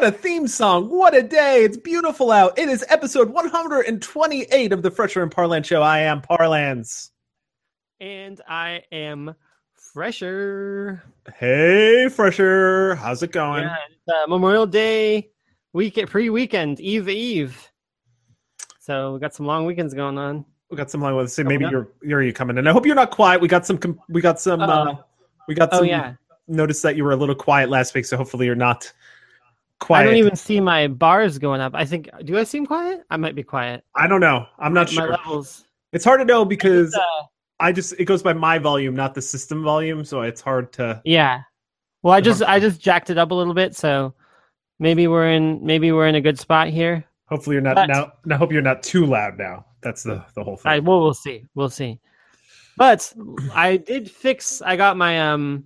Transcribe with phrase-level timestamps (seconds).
[0.00, 0.88] What a theme song.
[0.88, 1.62] What a day.
[1.62, 2.58] It's beautiful out.
[2.58, 5.82] It is episode 128 of the Fresher and Parlance show.
[5.82, 7.10] I am Parlance.
[8.00, 9.34] And I am
[9.74, 11.02] Fresher.
[11.36, 12.94] Hey, Fresher.
[12.94, 13.64] How's it going?
[13.64, 15.32] Yeah, it's, uh, Memorial Day
[15.74, 17.70] week pre weekend, Eve Eve.
[18.78, 20.46] So we got some long weekends going on.
[20.70, 22.66] We got some long with say maybe you're you're you coming in.
[22.66, 23.42] I hope you're not quiet.
[23.42, 23.78] We got some
[24.08, 24.94] we got some uh
[25.46, 26.14] we got Oh some yeah.
[26.48, 28.90] notice that you were a little quiet last week, so hopefully you're not
[29.88, 31.74] I don't even see my bars going up.
[31.74, 33.02] I think do I seem quiet?
[33.10, 33.84] I might be quiet.
[33.94, 34.46] I don't know.
[34.58, 35.10] I'm not my sure.
[35.10, 35.64] levels.
[35.92, 37.22] It's hard to know because Uh,
[37.58, 41.00] I just it goes by my volume, not the system volume, so it's hard to
[41.04, 41.42] yeah.
[42.02, 42.42] Well, I just.
[42.42, 44.14] I just jacked it up a little bit, so
[44.78, 47.04] maybe we're in maybe we're in a good spot here.
[47.26, 49.66] hopefully you're not But- now I hope you're not too loud now.
[49.82, 50.72] That's the the whole thing.
[50.72, 51.46] I well, we'll see.
[51.54, 51.98] We'll see.
[52.76, 53.12] But
[53.54, 54.62] I did fix.
[54.62, 55.64] I got my um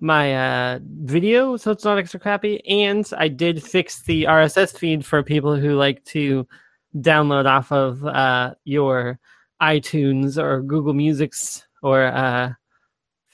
[0.00, 5.04] my uh video, so it's not extra crappy, and I did fix the RSS feed
[5.04, 6.46] for people who like to
[6.96, 9.18] download off of uh your
[9.62, 12.52] iTunes or Google Music's or uh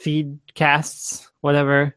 [0.01, 1.97] feedcasts, whatever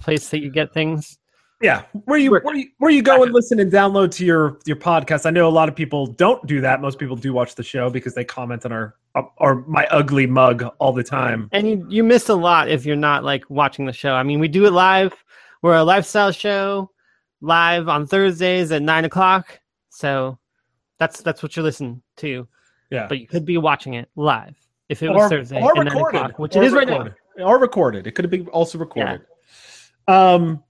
[0.00, 1.18] place that you get things.
[1.62, 4.76] Yeah, where you where you where you go and listen and download to your your
[4.76, 5.26] podcast.
[5.26, 6.80] I know a lot of people don't do that.
[6.80, 8.94] Most people do watch the show because they comment on our
[9.36, 11.50] or my ugly mug all the time.
[11.52, 14.14] And you you miss a lot if you're not like watching the show.
[14.14, 15.12] I mean, we do it live.
[15.60, 16.90] We're a lifestyle show,
[17.42, 19.60] live on Thursdays at nine o'clock.
[19.90, 20.38] So
[20.98, 22.48] that's that's what you listen to.
[22.90, 24.56] Yeah, But you could be watching it live
[24.88, 26.88] if it was or, Thursday or at nine recorded, o'clock, which or it is right
[26.88, 26.98] now.
[27.04, 27.14] recorded.
[27.42, 28.06] or recorded.
[28.06, 29.20] It could have been also recorded.
[30.08, 30.64] Um.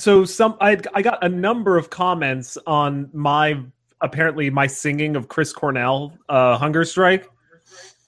[0.00, 3.60] So some I I got a number of comments on my
[4.00, 7.28] apparently my singing of Chris Cornell, uh, Hunger Strike.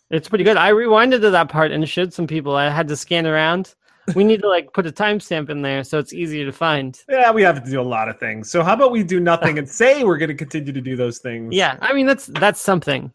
[0.09, 0.57] It's pretty good.
[0.57, 2.57] I rewinded to that part and showed some people.
[2.57, 3.75] I had to scan around.
[4.15, 6.99] We need to like put a timestamp in there so it's easier to find.
[7.09, 8.51] Yeah, we have to do a lot of things.
[8.51, 11.19] So how about we do nothing and say we're going to continue to do those
[11.19, 11.55] things?
[11.55, 13.13] Yeah, I mean that's that's something.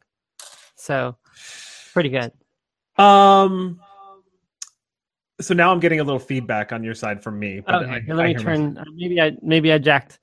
[0.76, 1.18] So
[1.94, 2.32] pretty good.
[3.04, 3.82] Um.
[5.40, 7.60] So now I'm getting a little feedback on your side from me.
[7.60, 8.78] Okay, I- here, I let me turn.
[8.78, 10.20] uh, Maybe I maybe I jacked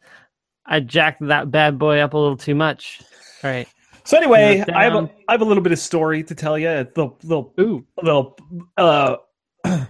[0.67, 3.01] I jacked that bad boy up a little too much.
[3.43, 3.69] All right.
[4.05, 5.11] So anyway, I have a.
[5.29, 6.69] I have a little bit of story to tell you.
[6.69, 7.87] A little little Ooh.
[8.03, 8.37] little.
[8.77, 9.17] Uh,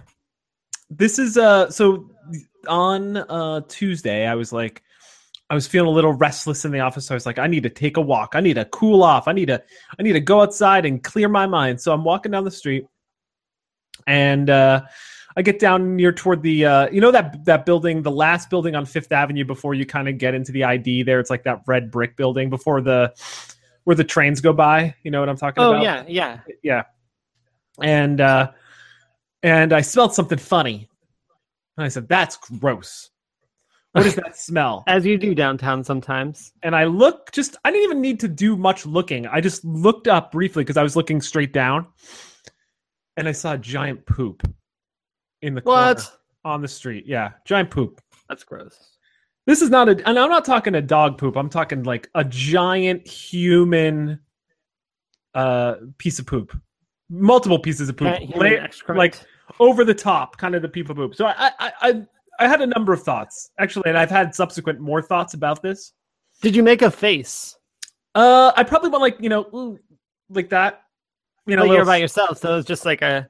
[0.89, 1.69] this is uh.
[1.69, 2.09] So
[2.67, 4.83] on uh Tuesday, I was like,
[5.49, 7.07] I was feeling a little restless in the office.
[7.07, 8.35] So I was like, I need to take a walk.
[8.35, 9.27] I need to cool off.
[9.27, 9.61] I need to
[9.99, 11.81] I need to go outside and clear my mind.
[11.81, 12.85] So I'm walking down the street,
[14.07, 14.83] and uh,
[15.37, 18.73] I get down near toward the uh, you know that that building, the last building
[18.75, 21.03] on Fifth Avenue before you kind of get into the ID.
[21.03, 23.13] There, it's like that red brick building before the
[23.83, 24.95] where the trains go by.
[25.03, 25.83] You know what I'm talking Oh about?
[25.83, 26.39] yeah, yeah.
[26.63, 26.83] yeah.
[27.81, 28.51] And uh,
[29.43, 30.87] and I smelled something funny.
[31.77, 33.09] And I said, "That's gross.
[33.91, 36.53] What does that smell?" As you do downtown sometimes.
[36.63, 39.27] and I look just I didn't even need to do much looking.
[39.27, 41.87] I just looked up briefly because I was looking straight down
[43.17, 44.41] and I saw a giant poop
[45.45, 46.11] in the corner What?
[46.43, 47.05] on the street.
[47.07, 48.01] Yeah, giant poop.
[48.29, 48.97] That's gross.
[49.45, 51.35] This is not a and I'm not talking a dog poop.
[51.37, 54.19] I'm talking like a giant human
[55.33, 56.57] uh piece of poop.
[57.09, 58.07] Multiple pieces of poop.
[58.07, 58.97] Can't human Lay- excrement.
[58.97, 59.15] like
[59.59, 61.15] over the top, kind of the people poop.
[61.15, 62.01] So I I I
[62.39, 63.51] I had a number of thoughts.
[63.59, 65.93] Actually, and I've had subsequent more thoughts about this.
[66.41, 67.55] Did you make a face?
[68.15, 69.77] Uh, I probably went like you know, ooh,
[70.29, 70.81] like that.
[71.45, 73.29] You know, Well, you're little- by yourself, so it's just like a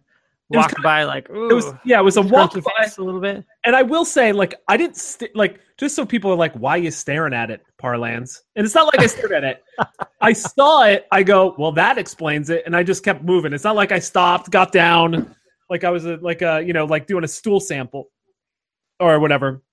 [0.52, 3.02] It was walk by, like ooh, it was yeah, it was a walk by, a
[3.02, 3.44] little bit.
[3.66, 6.76] and I will say like I didn't st- like just so people are like, why
[6.76, 8.44] are you staring at it, Parlance?
[8.56, 9.64] And it's not like I stared at it.
[10.22, 11.08] I saw it.
[11.12, 13.54] I go, well, that explains it, and I just kept moving.
[13.54, 15.36] It's not like I stopped, got down,
[15.70, 18.12] like I was a, like a you know like doing a stool sample
[19.00, 19.64] or whatever.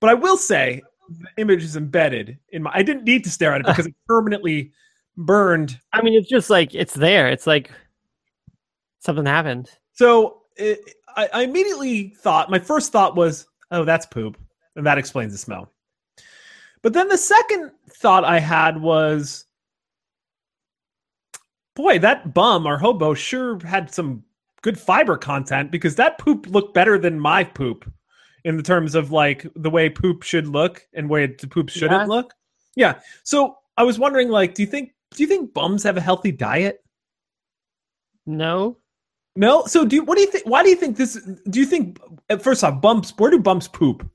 [0.00, 2.70] But I will say the image is embedded in my.
[2.72, 4.72] I didn't need to stare at it because it permanently
[5.16, 7.28] burned I mean, it's just like it's there.
[7.28, 7.70] It's like
[9.06, 9.70] something happened.
[9.92, 10.80] So it,
[11.16, 14.36] I, I immediately thought, my first thought was, oh, that's poop.
[14.76, 15.72] And that explains the smell.
[16.82, 19.46] But then the second thought I had was,
[21.74, 24.22] boy, that bum or hobo sure had some
[24.62, 27.90] good fiber content because that poop looked better than my poop
[28.44, 32.02] in the terms of like the way poop should look and way the poop shouldn't
[32.02, 32.06] Yeah.
[32.06, 32.34] look.
[32.76, 33.00] Yeah.
[33.24, 36.32] So I was wondering, like, do you think do you think bums have a healthy
[36.32, 36.84] diet?
[38.26, 38.78] No,
[39.36, 39.64] No.
[39.66, 40.46] So do you, what do you think?
[40.46, 41.20] Why do you think this?
[41.50, 42.00] Do you think
[42.30, 43.12] uh, first off, bumps?
[43.16, 44.08] Where do bumps poop?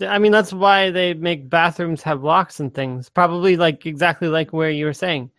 [0.00, 3.08] I mean that's why they make bathrooms have locks and things.
[3.10, 5.30] Probably like exactly like where you were saying.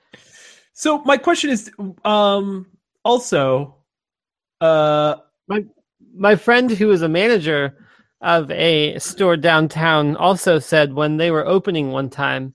[0.73, 1.71] So my question is,
[2.05, 2.67] um,
[3.03, 3.75] also,
[4.61, 5.15] uh,
[5.47, 5.65] My
[6.15, 7.75] my friend who is a manager
[8.21, 12.53] of a store downtown also said when they were opening one time,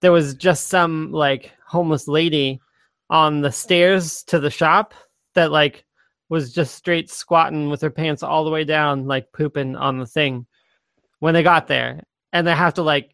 [0.00, 2.60] there was just some like homeless lady
[3.10, 4.94] on the stairs to the shop
[5.34, 5.84] that like
[6.28, 10.06] was just straight squatting with her pants all the way down, like pooping on the
[10.06, 10.46] thing
[11.18, 12.02] when they got there,
[12.32, 13.10] and they have to like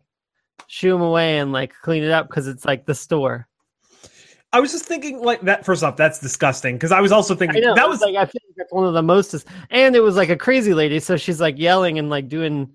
[0.68, 3.48] shoo them away and like clean it up because it's like the store.
[4.52, 5.64] I was just thinking like that.
[5.64, 8.40] First off, that's disgusting because I was also thinking know that was like I feel
[8.48, 9.34] like that's one of the most,
[9.70, 12.74] and it was like a crazy lady, so she's like yelling and like doing,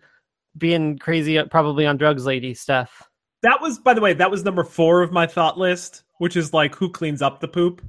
[0.57, 3.07] being crazy, uh, probably on drugs, lady stuff.
[3.43, 6.53] that was by the way that was number four of my thought list, which is
[6.53, 7.81] like who cleans up the poop.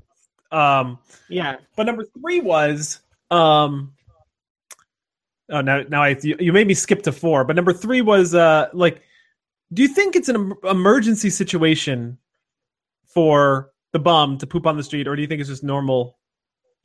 [0.50, 0.98] Um,
[1.28, 3.00] Yeah, but number three was
[3.30, 3.92] um.
[5.50, 8.34] Oh now now I you, you made me skip to four, but number three was
[8.34, 9.02] uh like,
[9.74, 12.16] do you think it's an emergency situation
[13.04, 16.16] for the bum to poop on the street, or do you think it's just normal?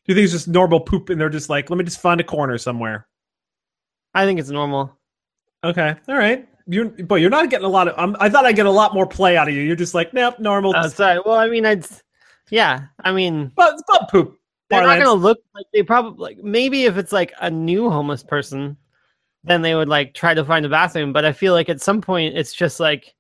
[0.04, 2.20] Do you think it's just normal poop, and they're just like, let me just find
[2.20, 3.08] a corner somewhere?
[4.14, 4.98] I think it's normal.
[5.64, 6.46] Okay, all right.
[6.70, 7.98] You, but you're not getting a lot of.
[7.98, 9.62] Um, I thought I'd get a lot more play out of you.
[9.62, 10.76] You're just like, nope, normal.
[10.76, 11.20] Uh, sorry.
[11.26, 11.86] Well, I mean, I'd,
[12.50, 14.38] yeah, I mean, but it's butt poop.
[14.70, 18.22] they're not gonna look like they probably like maybe if it's like a new homeless
[18.22, 18.76] person,
[19.46, 21.14] then they would like try to find a bathroom.
[21.14, 23.16] But I feel like at some point it's just like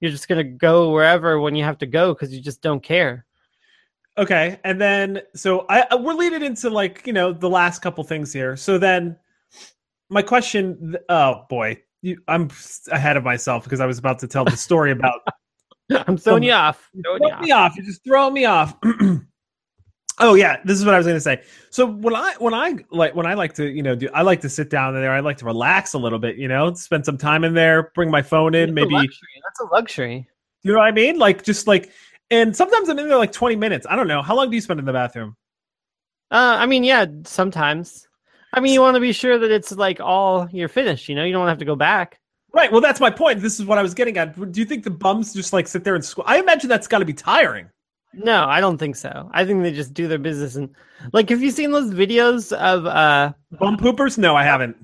[0.00, 3.26] you're just gonna go wherever when you have to go because you just don't care.
[4.18, 8.04] Okay, and then so I I- we're leading into like you know the last couple
[8.04, 8.56] things here.
[8.56, 9.16] So then,
[10.08, 10.96] my question.
[11.08, 12.48] Oh boy, you, I'm
[12.92, 15.20] ahead of myself because I was about to tell the story about
[16.06, 16.90] I'm throwing you off.
[17.04, 17.42] Throwing you throw off.
[17.42, 17.76] me off.
[17.76, 18.76] You're just throwing me off.
[20.20, 21.42] oh yeah, this is what I was going to say.
[21.70, 24.40] So when I when I like when I like to you know do I like
[24.42, 25.12] to sit down in there.
[25.12, 26.36] I like to relax a little bit.
[26.36, 27.90] You know, spend some time in there.
[27.94, 28.70] Bring my phone in.
[28.70, 29.42] A Maybe luxury.
[29.42, 30.28] That's a luxury.
[30.62, 31.18] you know what I mean.
[31.18, 31.90] Like just like.
[32.28, 33.86] And sometimes I'm in there like 20 minutes.
[33.88, 34.20] I don't know.
[34.20, 35.36] How long do you spend in the bathroom?
[36.32, 38.08] Uh, I mean, yeah, sometimes.
[38.52, 41.08] I mean, you want to be sure that it's like all you're finished.
[41.08, 42.18] You know, you don't have to go back.
[42.52, 42.72] Right.
[42.72, 43.40] Well, that's my point.
[43.40, 44.34] This is what I was getting at.
[44.52, 46.26] Do you think the bums just like sit there and squat?
[46.28, 47.68] I imagine that's got to be tiring.
[48.14, 49.28] No, I don't think so.
[49.34, 50.70] I think they just do their business and
[51.12, 51.28] like.
[51.28, 53.32] Have you seen those videos of uh?
[53.58, 54.16] Bum poopers?
[54.16, 54.76] No, I haven't.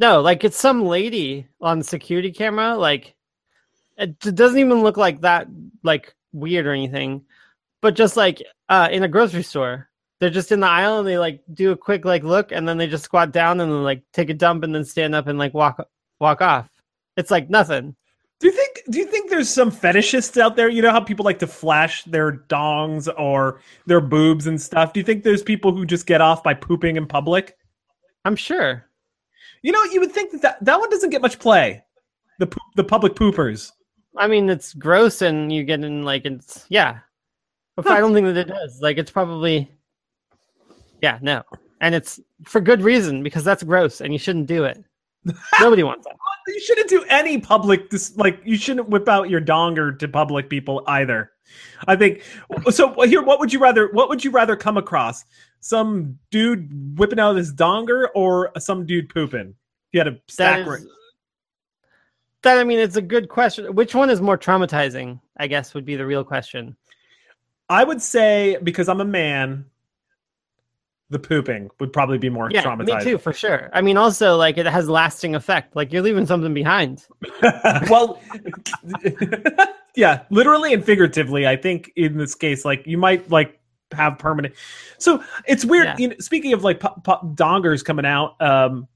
[0.00, 2.76] No, like it's some lady on security camera.
[2.76, 3.14] Like
[3.96, 5.46] it doesn't even look like that
[5.82, 7.24] like weird or anything,
[7.80, 9.88] but just like uh in a grocery store,
[10.20, 12.78] they're just in the aisle and they like do a quick like look and then
[12.78, 15.38] they just squat down and then like take a dump and then stand up and
[15.38, 15.86] like walk
[16.20, 16.68] walk off.
[17.16, 17.94] It's like nothing.
[18.40, 18.82] Do you think?
[18.88, 20.68] Do you think there's some fetishists out there?
[20.68, 24.92] You know how people like to flash their dongs or their boobs and stuff.
[24.92, 27.56] Do you think there's people who just get off by pooping in public?
[28.24, 28.84] I'm sure.
[29.62, 31.82] You know, you would think that that, that one doesn't get much play.
[32.38, 33.72] The poop, the public poopers.
[34.16, 37.00] I mean, it's gross and you get in like it's yeah.
[37.74, 38.80] But I don't think that it does.
[38.80, 39.68] Like it's probably
[41.02, 41.42] yeah, no.
[41.80, 44.82] And it's for good reason because that's gross and you shouldn't do it.
[45.60, 46.14] Nobody wants that.
[46.48, 47.90] You shouldn't do any public.
[47.90, 51.30] This like you shouldn't whip out your donger to public people either.
[51.86, 52.22] I think
[52.70, 52.98] so.
[53.02, 53.90] Here, what would you rather?
[53.92, 55.26] What would you rather come across?
[55.60, 59.48] Some dude whipping out his donger or some dude pooping?
[59.50, 59.54] If
[59.92, 60.60] you had a That stack.
[60.60, 60.82] is, right-
[62.44, 63.74] that I mean, it's a good question.
[63.74, 65.20] Which one is more traumatizing?
[65.36, 66.76] I guess would be the real question.
[67.68, 69.66] I would say because I'm a man,
[71.10, 72.98] the pooping would probably be more Yeah, traumatizing.
[72.98, 73.70] me too, for sure.
[73.72, 75.74] I mean, also like it has lasting effect.
[75.74, 77.06] Like you're leaving something behind.
[77.88, 78.20] well,
[79.96, 81.46] yeah, literally and figuratively.
[81.46, 83.58] I think in this case, like you might like
[83.92, 84.54] have permanent.
[84.98, 85.86] So it's weird.
[85.86, 85.96] Yeah.
[85.98, 88.86] You know, speaking of like dongers coming out, um,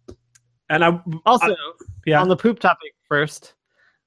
[0.68, 1.56] and I Also,
[2.06, 2.20] yeah.
[2.20, 3.54] on the poop topic first,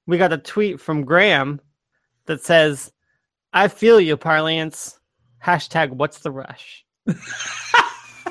[0.06, 1.60] we got a tweet from Graham
[2.26, 2.92] that says,
[3.52, 5.00] "I feel you, parlance."
[5.44, 6.84] Hashtag What's the rush?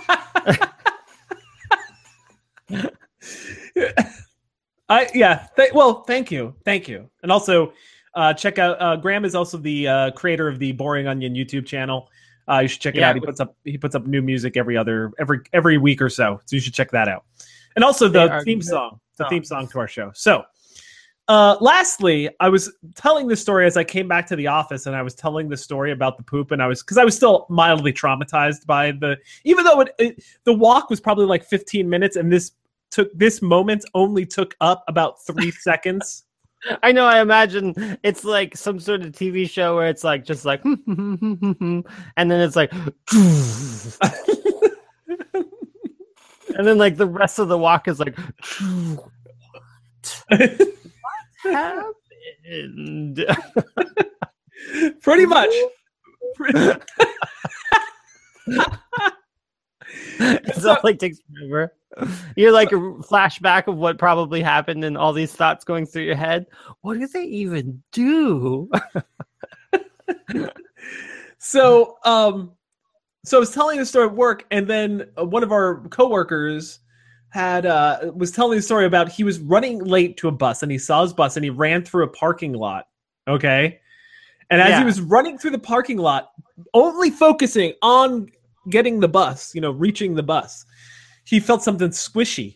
[4.87, 5.47] I yeah.
[5.55, 7.73] Th- well, thank you, thank you, and also
[8.13, 8.81] uh, check out.
[8.81, 12.09] Uh, Graham is also the uh, creator of the Boring Onion YouTube channel.
[12.47, 13.15] Uh, you should check it Yeah, out.
[13.15, 16.39] He puts up he puts up new music every other every every week or so.
[16.45, 17.25] So you should check that out.
[17.75, 20.11] And also the theme good song, the theme song to our show.
[20.13, 20.45] So,
[21.27, 24.95] uh, lastly, I was telling this story as I came back to the office, and
[24.95, 27.47] I was telling the story about the poop, and I was because I was still
[27.49, 32.15] mildly traumatized by the even though it, it the walk was probably like 15 minutes,
[32.15, 32.51] and this
[32.91, 36.25] took this moment only took up about three seconds.
[36.83, 37.05] I know.
[37.05, 41.83] I imagine it's like some sort of TV show where it's like just like, and
[42.15, 42.71] then it's like,
[46.55, 48.17] and then like the rest of the walk is like,
[51.51, 53.25] happened.
[55.01, 55.49] Pretty much.
[60.19, 61.73] it's all like takes forever.
[62.35, 66.15] You're like a flashback of what probably happened and all these thoughts going through your
[66.15, 66.47] head.
[66.81, 68.69] What do they even do?
[71.37, 72.51] so um
[73.25, 76.79] so I was telling the story at work, and then uh, one of our coworkers
[77.35, 80.71] had uh was telling the story about he was running late to a bus and
[80.71, 82.87] he saw his bus and he ran through a parking lot.
[83.27, 83.81] Okay.
[84.49, 84.79] And as Yeah.
[84.79, 86.29] he was running through the parking lot,
[86.73, 88.29] only focusing on
[88.69, 90.65] getting the bus, you know, reaching the bus,
[91.25, 92.55] he felt something squishy.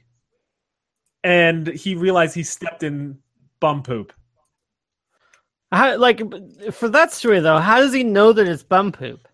[1.25, 3.17] And he realized he stepped in
[3.59, 4.13] bum poop.
[5.73, 6.21] How, like
[6.71, 9.27] for that story though, how does he know that it's bum poop?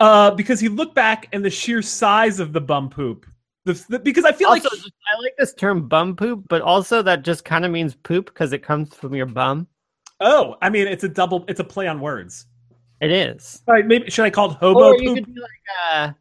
[0.00, 3.26] Uh, because he looked back and the sheer size of the bum poop.
[3.64, 4.80] The, the- because I feel Also, like
[5.16, 8.52] I like this term bum poop, but also that just kind of means poop because
[8.52, 9.66] it comes from your bum.
[10.20, 12.46] oh, I mean it's a double, it's a play on words.
[13.00, 13.62] It is.
[13.66, 15.24] All right, maybe should I call it hobo Or you poop?
[15.24, 15.50] could be like,
[15.92, 16.12] uh,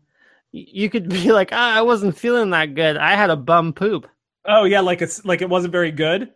[0.51, 2.97] you could be like, ah, I wasn't feeling that good.
[2.97, 4.07] I had a bum poop.
[4.45, 6.29] Oh yeah, like it's like it wasn't very good.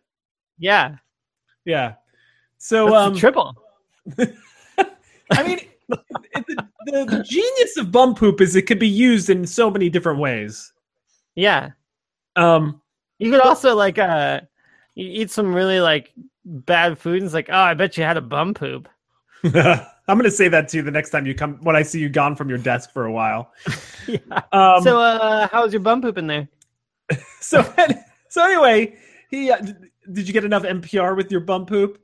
[0.57, 0.95] Yeah,
[1.65, 1.95] Yeah.
[2.57, 3.53] So that's um, triple.
[5.31, 5.59] I mean,
[5.89, 6.00] the,
[6.85, 10.19] the, the genius of bum poop is it could be used in so many different
[10.19, 10.71] ways.
[11.36, 11.72] Yeah,
[12.36, 12.82] Um,
[13.20, 14.42] you could also like, uh,
[14.96, 16.13] you eat some really like
[16.46, 18.88] bad food, and it's like, oh, I bet you had a bum poop.
[19.44, 22.10] I'm gonna say that to you the next time you come when I see you
[22.10, 23.51] gone from your desk for a while.
[24.08, 24.42] yeah.
[24.51, 26.48] Um, so, uh, how's your bum poop in there?
[27.42, 27.63] so
[28.30, 28.98] so anyway,
[29.30, 29.58] he uh,
[30.12, 32.00] did you get enough NPR with your bum poop?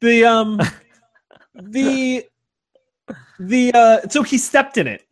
[0.00, 0.60] The um
[1.54, 2.24] the
[3.38, 5.06] the uh so he stepped in it.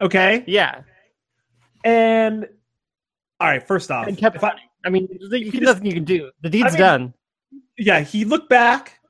[0.00, 0.44] Okay?
[0.46, 0.82] Yeah,
[1.84, 2.48] And
[3.40, 4.54] all right, first off, and kept if I.
[4.84, 6.30] I mean, there's He just- nothing you can do.
[6.42, 7.14] The deed's mean- done.
[7.78, 9.00] yeah, he looked back,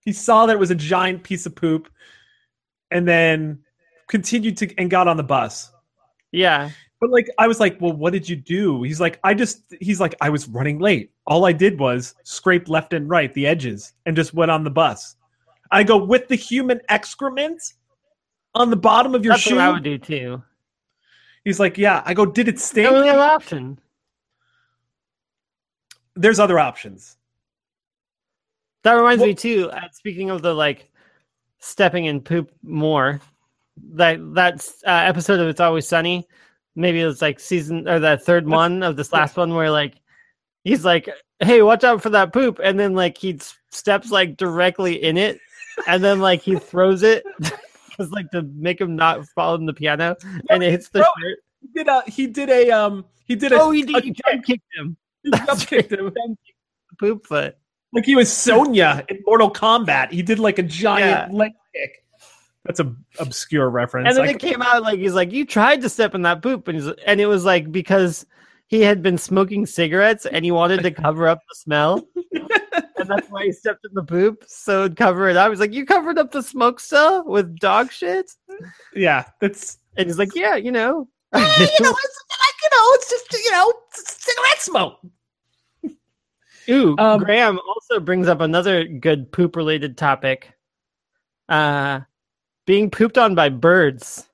[0.00, 1.88] he saw that it was a giant piece of poop,
[2.90, 3.58] and then
[4.08, 5.70] continued to and got on the bus.
[6.32, 8.82] Yeah, But like I was like, well, what did you do?
[8.84, 11.10] He's like, I just he's like, I was running late.
[11.26, 14.70] All I did was scrape left and right the edges and just went on the
[14.70, 15.16] bus.
[15.70, 17.62] I go with the human excrement
[18.54, 19.56] on the bottom of your that's shoe.
[19.56, 20.42] what I would do too.
[21.44, 22.02] He's like, yeah.
[22.04, 22.88] I go, did it The stink?
[22.90, 23.78] only other option.
[26.14, 27.16] There's other options.
[28.84, 29.70] That reminds Well- me too.
[29.70, 30.90] Uh, speaking of the like
[31.58, 33.20] stepping in poop more,
[33.94, 36.26] that that uh, episode of It's Always Sunny,
[36.76, 39.94] maybe it was like season or the third one of this last one where like
[40.64, 41.08] he's like,
[41.40, 43.38] "Hey, watch out for that poop," and then like he
[43.70, 45.38] steps like directly in it,
[45.86, 47.24] and then like he throws it
[47.96, 50.16] because like to make him not fall in the piano,
[50.50, 51.38] and it hits the throw shirt.
[51.60, 54.04] He did a he did a um he did a, Oh, he a did.
[54.04, 54.96] He jump kicked him.
[55.22, 56.12] He jump kicked him.
[56.98, 57.56] Poop foot.
[57.92, 60.10] like he was Sonya in Mortal Kombat.
[60.12, 61.36] He did like a giant Yeah.
[61.36, 62.04] leg kick.
[62.64, 64.08] That's a obscure reference.
[64.08, 66.42] And then I it came out like he's like, "You tried to step in that
[66.42, 68.24] poop," and he's, and it was like because
[68.68, 72.06] he had been smoking cigarettes and he wanted to cover up the smell,
[73.02, 75.50] and that's why he stepped in the poop so cover it up.
[75.50, 78.32] He's like, "You covered up the smoke cell with dog shit,"
[78.94, 83.10] yeah, that's and he's like, "Yeah, you know." you know, it's like you know, it's
[83.10, 85.00] just you know, cigarette smoke.
[86.68, 90.52] Ooh, Um, Graham also brings up another good poop related topic.
[91.48, 92.00] Uh,
[92.66, 94.28] being pooped on by birds.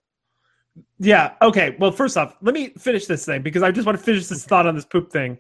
[0.98, 1.34] Yeah.
[1.40, 1.76] Okay.
[1.78, 4.44] Well, first off, let me finish this thing because I just want to finish this
[4.44, 5.38] thought on this poop thing.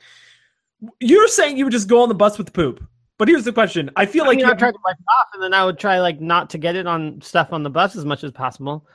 [1.00, 2.86] You're saying you would just go on the bus with the poop,
[3.18, 5.26] but here's the question: I feel I like mean, I tried to wipe it off,
[5.34, 7.96] and then I would try like not to get it on stuff on the bus
[7.96, 8.86] as much as possible.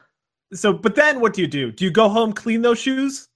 [0.54, 0.74] so.
[0.74, 1.72] But then, what do you do?
[1.72, 3.28] Do you go home, clean those shoes?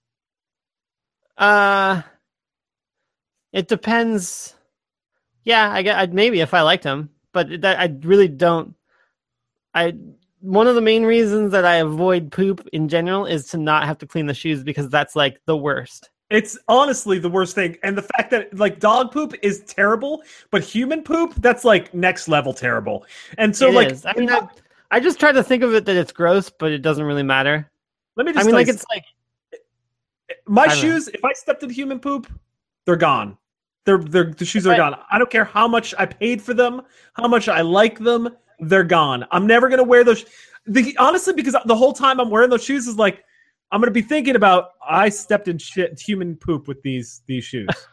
[1.38, 2.02] Uh,
[3.52, 4.56] it depends.
[5.44, 8.74] Yeah, I get I'd, maybe if I liked them, but that I really don't.
[9.74, 9.94] I
[10.40, 13.98] one of the main reasons that I avoid poop in general is to not have
[14.00, 16.10] to clean the shoes because that's like the worst.
[16.30, 20.62] It's honestly the worst thing, and the fact that like dog poop is terrible, but
[20.64, 23.06] human poop that's like next level terrible.
[23.38, 24.06] And so, It like, is.
[24.06, 24.42] I mean, I,
[24.92, 27.72] I just try to think of it that it's gross, but it doesn't really matter.
[28.18, 29.06] let me just I mean, like it's like
[30.46, 30.82] my I don't know.
[30.82, 32.28] shoes if i stepped in human poop
[32.86, 33.38] they're gone
[33.86, 34.78] they're, they're the shoes are Right.
[34.78, 36.82] gone i don't care how much i paid for them
[37.14, 38.30] how much i like them
[38.60, 40.26] they're gone i'm never going to wear those
[40.66, 43.24] the, honestly because the whole time i'm wearing those shoes is like
[43.72, 47.44] i'm going to be thinking about i stepped in shit human poop with these these
[47.44, 47.68] shoes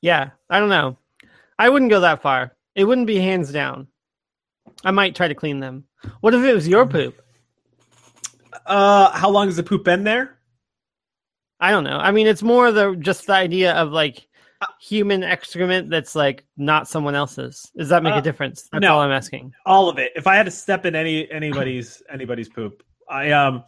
[0.00, 0.30] yeah.
[0.50, 0.96] I don't know.
[1.58, 2.54] I wouldn't go that far.
[2.74, 3.88] It wouldn't be hands down.
[4.84, 5.84] I might try to clean them.
[6.20, 7.20] What if it was your poop?
[8.66, 10.38] uh how long has the poop been there
[11.60, 11.98] I don't know.
[11.98, 14.27] I mean, it's more the just the idea of like
[14.80, 17.70] human excrement that's like not someone else's.
[17.76, 18.68] Does that make Uh, a difference?
[18.72, 18.94] That's no.
[18.94, 19.52] all I'm asking.
[19.66, 23.62] all of it if i had to step in any anybody's anybody's poop I um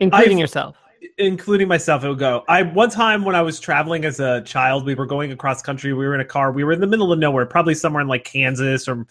[0.00, 0.76] including I've- yourself.
[1.18, 4.86] including myself it would go i one time when i was traveling as a child
[4.86, 7.12] we were going across country we were in a car we were in the middle
[7.12, 9.06] of nowhere probably somewhere in like kansas or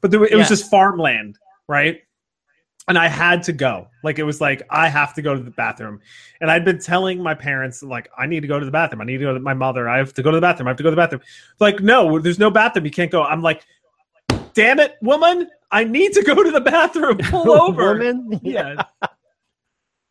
[0.00, 1.36] but there, it was just farmland
[1.68, 2.00] right
[2.88, 3.88] and i had to go.
[4.02, 6.00] Like it was like i have to go to the bathroom.
[6.40, 9.00] And i'd been telling my parents like i need to go to the bathroom.
[9.00, 9.88] I need to go to my mother.
[9.88, 10.68] I have to go to the bathroom.
[10.68, 11.22] I have to go to the bathroom.
[11.60, 12.84] Like no there's no bathroom.
[12.84, 13.22] You can't go.
[13.22, 13.64] I'm like
[14.54, 15.48] damn it woman.
[15.70, 17.18] I need to go to the bathroom.
[17.24, 17.92] Pull over.
[17.94, 18.40] Woman?
[18.42, 18.82] yeah.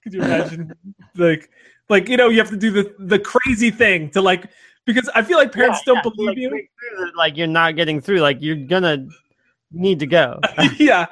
[0.03, 0.73] Could you imagine,
[1.15, 1.49] like,
[1.89, 4.45] like you know, you have to do the the crazy thing to like
[4.85, 6.49] because I feel like parents Yeah, don't yeah, believe like, you.
[6.49, 8.21] break through that, Like you're not getting through.
[8.21, 9.07] Like you're gonna
[9.71, 10.39] need to go.
[10.77, 11.07] yeah,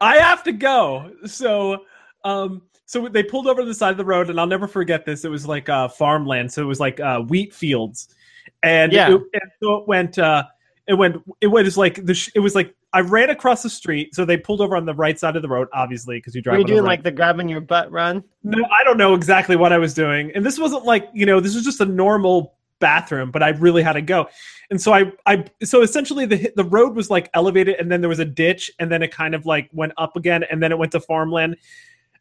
[0.00, 1.12] I have to go.
[1.26, 1.84] So,
[2.24, 5.04] um, so they pulled over to the side of the road, and I'll never forget
[5.04, 5.24] this.
[5.24, 8.14] It was like uh, farmland, so it was like uh, wheat fields,
[8.62, 9.08] and Yeah.
[9.14, 10.18] it, and so it went.
[10.18, 10.44] Uh,
[10.86, 11.16] it went.
[11.40, 12.14] It was like the.
[12.14, 14.94] sh- It was like I ran across the street, so they pulled over on the
[14.94, 16.54] right side of the road, obviously, because you drive.
[16.54, 16.90] Were you the doing right.
[16.90, 18.22] like the grabbing your butt run?
[18.44, 20.30] No, I don't know exactly what I was doing.
[20.34, 23.82] And this wasn't like, you know, this was just a normal bathroom, but I really
[23.82, 24.28] had to go.
[24.70, 28.08] And so I I so essentially the the road was like elevated and then there
[28.08, 30.78] was a ditch and then it kind of like went up again and then it
[30.78, 31.56] went to farmland.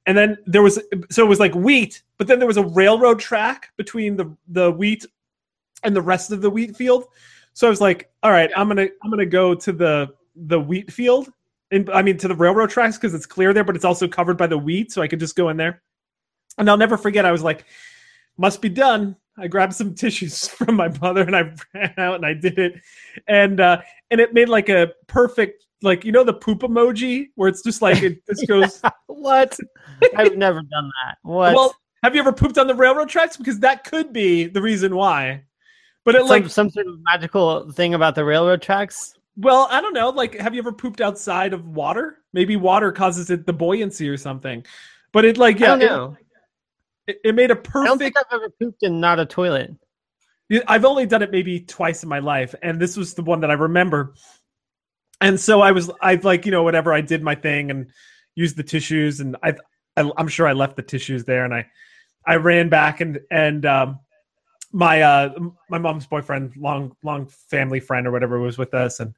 [0.05, 3.19] And then there was so it was like wheat, but then there was a railroad
[3.19, 5.05] track between the the wheat
[5.83, 7.05] and the rest of the wheat field.
[7.53, 10.91] So I was like, all right, I'm to I'm to go to the the wheat
[10.91, 11.31] field
[11.71, 14.37] and I mean to the railroad tracks because it's clear there, but it's also covered
[14.37, 15.81] by the wheat, so I could just go in there.
[16.57, 17.25] And I'll never forget.
[17.25, 17.65] I was like,
[18.37, 22.25] "Must be done." I grabbed some tissues from my mother and I ran out and
[22.25, 22.81] I did it,
[23.27, 27.49] and uh, and it made like a perfect like you know the poop emoji where
[27.49, 28.81] it's just like it just goes.
[29.07, 29.57] What?
[30.15, 31.17] I've never done that.
[31.23, 31.55] What?
[31.55, 33.37] Well, have you ever pooped on the railroad tracks?
[33.37, 35.43] Because that could be the reason why.
[36.03, 39.15] But it some, like some sort of magical thing about the railroad tracks.
[39.37, 40.09] Well, I don't know.
[40.09, 42.19] Like, have you ever pooped outside of water?
[42.31, 44.65] Maybe water causes it the buoyancy or something.
[45.11, 46.17] But it like yeah, I don't know.
[47.07, 48.17] It, it made a I don't think.
[48.17, 49.71] I've ever pooped in not a toilet.
[50.67, 53.49] I've only done it maybe twice in my life, and this was the one that
[53.49, 54.13] I remember.
[55.21, 57.89] And so I was, I like you know whatever I did my thing and
[58.35, 59.55] used the tissues, and I,
[59.97, 61.65] I I'm sure I left the tissues there, and I,
[62.27, 63.99] I ran back and and um,
[64.71, 65.33] my uh
[65.69, 69.15] my mom's boyfriend, long long family friend or whatever was with us, and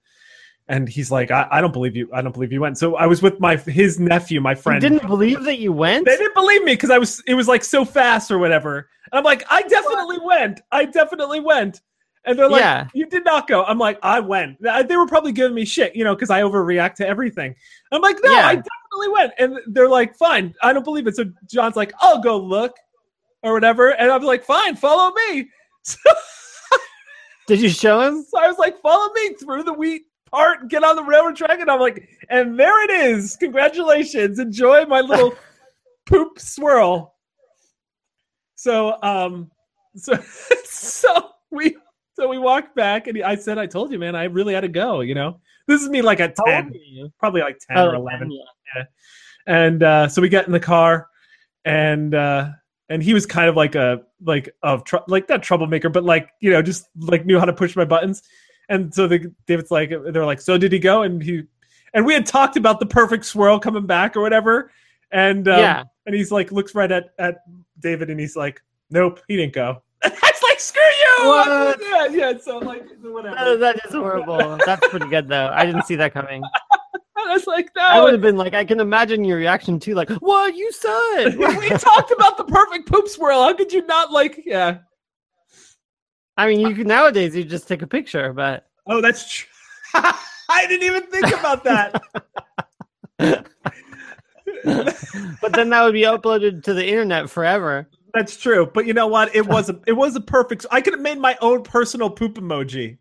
[0.70, 2.78] and he's like, I, I don't believe you, I don't believe you went.
[2.78, 4.82] So I was with my his nephew, my You friend.
[4.82, 6.06] didn't believe that you went?
[6.06, 8.90] They didn't believe me because I was it was like so fast or whatever.
[9.12, 10.62] And I'm like, I definitely went.
[10.72, 11.82] I definitely went.
[12.26, 12.88] And they're like, Yeah.
[12.94, 13.64] you did not go.
[13.64, 14.62] I'm like, I went.
[14.62, 17.56] They uh, they were probably giving me shit, you know, because I overreact to everything.
[17.94, 18.48] I'm like, no, Yeah.
[18.48, 19.34] I definitely went.
[19.40, 21.16] And they're like, fine, I don't believe it.
[21.16, 22.76] So John's like, I'll go look
[23.44, 23.92] or whatever.
[23.92, 25.48] And I'm like, fine, follow me.
[25.84, 25.98] So,
[27.48, 28.26] Did you show him?
[28.28, 31.60] so I was like, follow me through the wheat part, get on the railroad track.
[31.60, 33.36] And I'm like, and there it is.
[33.38, 34.40] Congratulations.
[34.40, 35.34] Enjoy my little
[36.08, 37.16] poop swirl.
[38.56, 39.52] So, um,
[39.96, 40.14] so,
[40.66, 41.78] so we,
[42.14, 44.68] so we walked back and I said, I told you, man, I really had to
[44.68, 46.74] go, you know, this is me like at 10,
[47.20, 48.84] probably like 10 Oh, or 11 yeah.
[49.46, 51.08] and uh, so we got in the car
[51.66, 52.48] and uh
[52.90, 56.30] and he was kind of like a like of tr- like that troublemaker but like
[56.40, 58.24] you know just like knew how to push my buttons
[58.70, 61.44] and so the david's like they're like so did he go and he
[61.94, 64.72] and we had talked about the perfect swirl coming back or whatever
[65.12, 65.84] and um, Yeah.
[66.06, 67.38] and he's like looks right at at
[67.80, 71.80] david and he's like nope he didn't go that's like screw you What?
[71.82, 74.58] yeah yeah so like whatever Oh, that is horrible.
[74.66, 75.50] That's pretty good though.
[75.52, 76.44] I didn't see that coming.
[77.18, 79.96] I was like no I would have been like, I can imagine your reaction too.
[79.96, 81.36] Like, what you said?
[81.38, 83.42] we talked about the perfect poop swirl.
[83.42, 84.44] How could you not like?
[84.46, 84.78] Yeah.
[86.38, 89.48] I mean, you can nowadays you just take a picture, but Oh, that's true.
[90.50, 92.02] I didn't even think about that.
[95.42, 97.90] but then that would be uploaded to the internet forever.
[98.14, 98.70] that's true.
[98.74, 99.36] But you know what?
[99.36, 100.66] It was a it was a perfect.
[100.72, 102.98] I could have made my own personal poop emoji.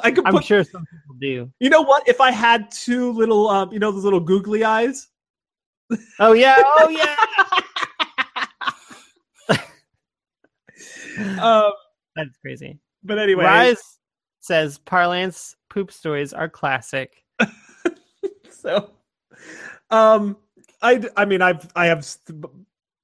[0.00, 1.50] I could I'm sure some people do.
[1.58, 2.08] You know what?
[2.08, 5.08] If I had two little, um, you know, those little googly eyes.
[6.20, 7.16] Oh yeah, oh yeah.
[11.40, 11.72] Um,
[12.16, 12.78] That's crazy.
[13.02, 13.98] but anyway, Rise
[14.40, 17.24] says parlance poop stories are classic.
[18.50, 18.90] so,
[19.90, 20.36] um,
[20.82, 22.06] I I mean I've I have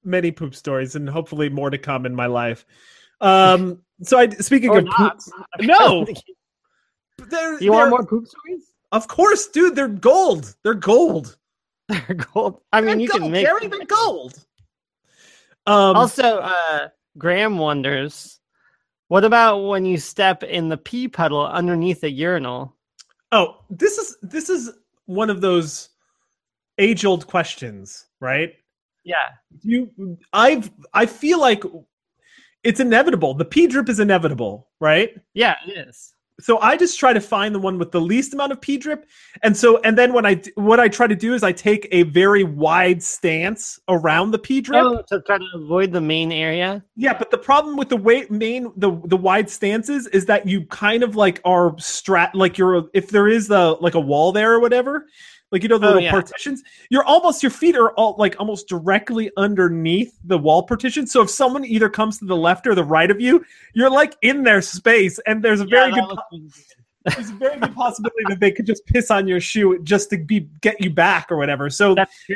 [0.03, 2.65] many poop stories and hopefully more to come in my life.
[3.21, 5.13] Um, so I speaking Or of not.
[5.13, 6.05] poops, no,
[7.29, 8.71] they're, you want more poop stories?
[8.91, 9.75] Of course, dude.
[9.75, 10.55] They're gold.
[10.63, 11.37] They're gold.
[11.89, 12.61] They're gold.
[12.71, 13.45] I mean, They're you gold, can make.
[13.45, 14.45] Gary, they're gold.
[15.67, 18.39] Um, Also, uh, Graham wonders,
[19.07, 22.75] what about when you step in the pee puddle underneath a urinal?
[23.35, 24.71] oh, this is this is
[25.05, 25.89] one of those
[26.77, 28.53] age old questions, right?
[29.03, 29.29] Yeah.
[29.61, 31.63] You, I've, I feel like
[32.63, 33.35] it's inevitable.
[33.35, 35.15] The pee drip is inevitable, right?
[35.35, 36.14] Yeah, it is.
[36.39, 39.07] So I just try to find the one with the least amount of p drip,
[39.41, 42.03] and so and then when I what I try to do is I take a
[42.03, 46.83] very wide stance around the p drip Oh, to try to avoid the main area.
[46.97, 50.65] Yeah, but the problem with the way main the the wide stances is that you
[50.65, 54.53] kind of like are strat like you're if there is the like a wall there
[54.53, 55.07] or whatever,
[55.51, 56.11] like you know the Oh, little yeah.
[56.11, 61.05] partitions, you're almost your feet are all like almost directly underneath the wall partition.
[61.07, 64.15] So if someone either comes to the left or the right of you, you're like
[64.21, 66.75] in their space, and there's a very Yeah, good looks
[67.15, 70.17] there's a very good possibility that they could just piss on your shoe just to
[70.17, 71.69] be get you back or whatever.
[71.69, 72.35] So That's true.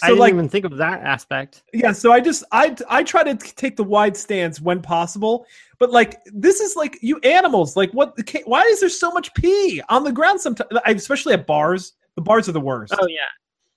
[0.00, 1.62] I so didn't like even think of that aspect.
[1.74, 5.44] yeah, so I just I I try to take the wide stance when possible,
[5.78, 8.16] but like this is like you animals, like what?
[8.46, 10.40] Why is there so much pee on the ground?
[10.40, 11.92] Sometimes, especially at bars.
[12.18, 12.92] The bars are the worst.
[12.98, 13.28] Oh yeah.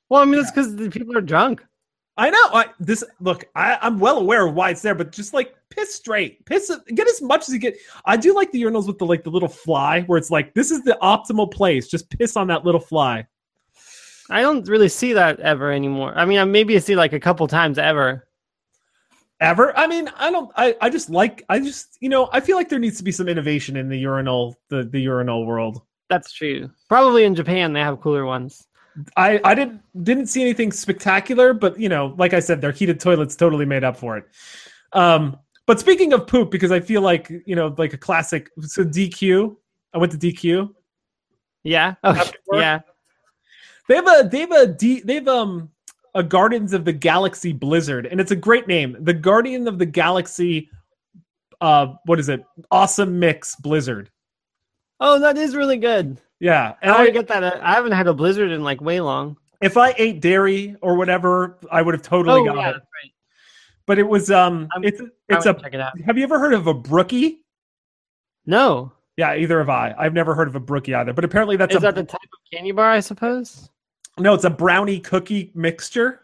[0.09, 1.63] Well, I mean, it's because the people are drunk.
[2.17, 2.49] I know.
[2.51, 5.93] I, this look, I, I'm well aware of why it's there, but just like piss
[5.93, 7.77] straight, piss, get as much as you get.
[8.05, 10.71] I do like the urinals with the like the little fly, where it's like this
[10.71, 11.87] is the optimal place.
[11.87, 13.27] Just piss on that little fly.
[14.31, 16.13] I don't really see that ever anymore.
[16.15, 18.27] I mean, I maybe see like a couple times ever.
[19.39, 19.77] Ever?
[19.77, 20.51] I mean, I don't.
[20.55, 21.45] I, I just like.
[21.47, 22.27] I just you know.
[22.33, 25.45] I feel like there needs to be some innovation in the urinal the the urinal
[25.45, 25.83] world.
[26.11, 26.69] That's true.
[26.89, 28.67] Probably in Japan they have cooler ones.
[29.15, 32.99] I I didn't didn't see anything spectacular, but you know, like I said, their heated
[32.99, 34.25] toilets totally made up for it.
[34.91, 38.49] Um, but speaking of poop, because I feel like you know, like a classic.
[38.59, 39.55] So DQ,
[39.93, 40.69] I went to DQ.
[41.63, 41.95] Yeah.
[42.51, 42.81] Yeah.
[43.87, 45.69] They have a they have a D, they have um
[46.13, 48.97] a Guardians of the Galaxy Blizzard, and it's a great name.
[48.99, 50.69] The Guardian of the Galaxy.
[51.61, 52.43] Uh, what is it?
[52.69, 54.09] Awesome Mix Blizzard.
[55.03, 56.21] Oh, that is really good.
[56.39, 57.43] Yeah, and I I, get that.
[57.43, 59.35] uh, I haven't had a blizzard in like way long.
[59.61, 62.73] if I ate dairy or whatever, I would have totally oh got yeah, it.
[62.73, 63.11] that's right.
[63.87, 65.53] But it was um, I'm- it's it's a.
[65.55, 65.99] check it out.
[66.01, 67.39] Have you ever heard of a brookie?
[68.45, 69.93] No, Yeah, either have I.
[69.97, 71.13] I've never heard of a brookie either.
[71.13, 72.89] But apparently that's is a that the type of candy bar?
[72.89, 73.69] I suppose.
[74.17, 74.33] no.
[74.33, 76.21] It's a brownie cookie mixture.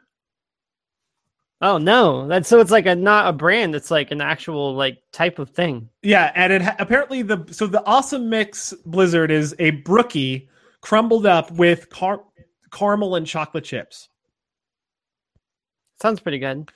[1.60, 3.74] Oh no, that's so it's like a not a brand.
[3.74, 5.89] It's like an actual like type of thing.
[6.04, 10.50] Yeah, and it ha- apparently the so the awesome mix blizzard is a brookie
[10.82, 12.24] crumbled up with car-
[12.72, 14.10] caramel and chocolate chips.
[16.00, 16.72] Sounds pretty good.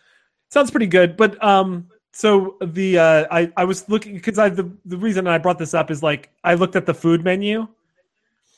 [0.49, 4.71] Sounds pretty good, but um, so the uh, I I was looking because I the
[4.85, 7.67] the reason I brought this up is like I looked at the food menu.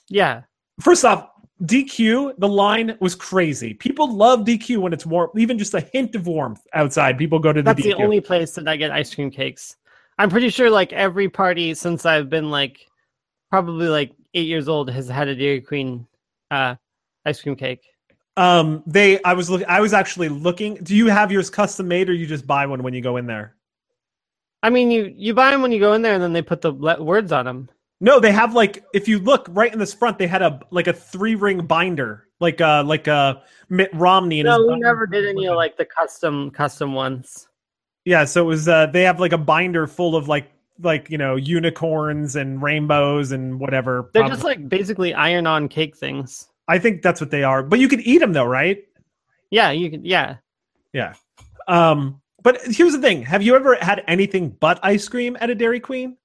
[0.08, 0.44] Yeah.
[0.80, 1.30] First off,
[1.62, 3.74] DQ the line was crazy.
[3.74, 7.18] People love DQ when it's warm, even just a hint of warmth outside.
[7.18, 7.98] People go to the That's DQ.
[7.98, 9.78] the only place that I get ice cream cakes.
[10.18, 12.88] I'm pretty sure like every party since I've been like
[13.50, 16.08] probably like eight years old has had a Dairy Queen
[16.52, 16.76] uh
[17.26, 17.84] ice cream cake.
[18.36, 19.68] Um, they I was looking.
[19.68, 20.76] I was actually looking.
[20.76, 23.28] Do you have yours custom made, or you just buy one when you go in
[23.28, 23.56] there?
[24.64, 26.62] I mean, you you buy them when you go in there, and then they put
[26.62, 27.70] the le- words on them.
[28.04, 30.88] No, they have like if you look right in this front, they had a like
[30.88, 33.36] a three ring binder, like uh like uh
[33.70, 34.42] Mitt Romney.
[34.42, 37.48] And No, we never did any of like the custom custom ones.
[38.04, 38.68] Yeah, so it was.
[38.68, 43.32] uh They have like a binder full of like like you know unicorns and rainbows
[43.32, 44.10] and whatever.
[44.14, 46.50] They're Um, just like basically iron on cake things.
[46.68, 47.64] I think that's what they are.
[47.64, 48.84] But you could eat them though, right?
[49.50, 50.04] Yeah, you can.
[50.04, 50.36] Yeah.
[50.92, 51.14] Yeah,
[51.70, 52.20] Um.
[52.44, 55.80] But here's the thing: Have you ever had anything but ice cream at a Dairy
[55.80, 56.18] Queen?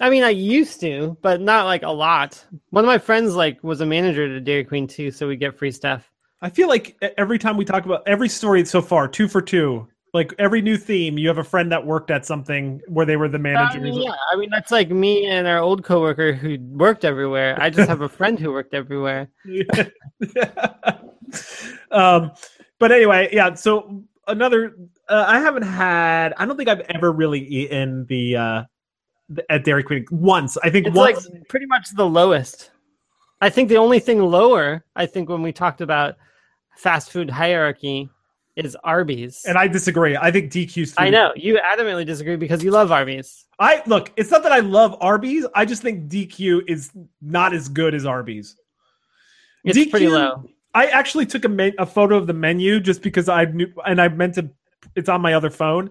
[0.00, 2.44] I mean, I used to, but not like a lot.
[2.70, 5.36] One of my friends like was a manager at a Dairy Queen too, so we
[5.36, 6.10] get free stuff.
[6.40, 9.88] I feel like every time we talk about every story so far, two for two.
[10.14, 13.28] Like every new theme, you have a friend that worked at something where they were
[13.28, 13.80] the I manager.
[13.80, 17.56] mean, yeah, I mean that's like me and our old coworker who worked everywhere.
[17.60, 19.28] I just have a friend who worked everywhere.
[20.34, 20.52] Yeah.
[21.90, 22.32] um,
[22.78, 23.54] but anyway, yeah.
[23.54, 24.76] So another,
[25.08, 26.32] uh, I haven't had.
[26.36, 28.66] I don't think I've ever really eaten the uh, the-
[29.50, 30.56] at Dairy Queen once.
[30.62, 31.28] I think It's once.
[31.28, 32.70] like pretty much the lowest.
[33.40, 36.16] I think the only thing lower, I think when we talked about
[36.76, 38.08] fast food hierarchy,
[38.56, 39.44] is Arby's.
[39.46, 40.16] and I disagree.
[40.16, 40.92] I think DQ's.
[40.98, 43.44] I know you adamantly disagree because you love Arby's.
[43.60, 44.10] I look.
[44.16, 45.46] It's not that I love Arby's.
[45.54, 46.90] I just think DQ is
[47.22, 48.56] not as good as Arby's.
[49.64, 50.44] It's DQ pretty low.
[50.74, 54.00] I actually took a, men- a photo of the menu just because I knew, and
[54.00, 54.50] I meant to.
[54.96, 55.90] It's on my other phone.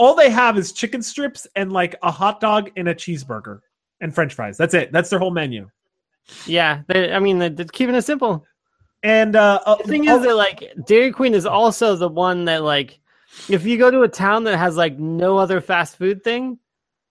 [0.00, 3.60] All they have is chicken strips and like a hot dog and a cheeseburger
[4.00, 4.56] and French fries.
[4.56, 4.92] That's it.
[4.92, 5.68] That's their whole menu.
[6.46, 8.46] Yeah, they, I mean, they're, they're keeping it simple.
[9.02, 12.46] And uh, uh, The thing oh, is that like Dairy Queen is also the one
[12.46, 12.98] that like,
[13.48, 16.58] if you go to a town that has like no other fast food thing,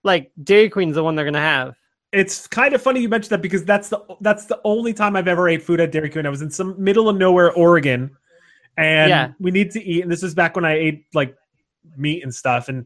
[0.03, 1.75] like Dairy Queen's the one they're gonna have.
[2.11, 5.27] it's kind of funny you mentioned that because that's the that's the only time I've
[5.27, 6.25] ever ate food at Dairy Queen.
[6.25, 8.09] I was in some middle of nowhere, Oregon,
[8.77, 9.31] and Yeah.
[9.39, 10.01] we need to eat.
[10.01, 11.35] And this is back when I ate like
[11.97, 12.85] meat and stuff, and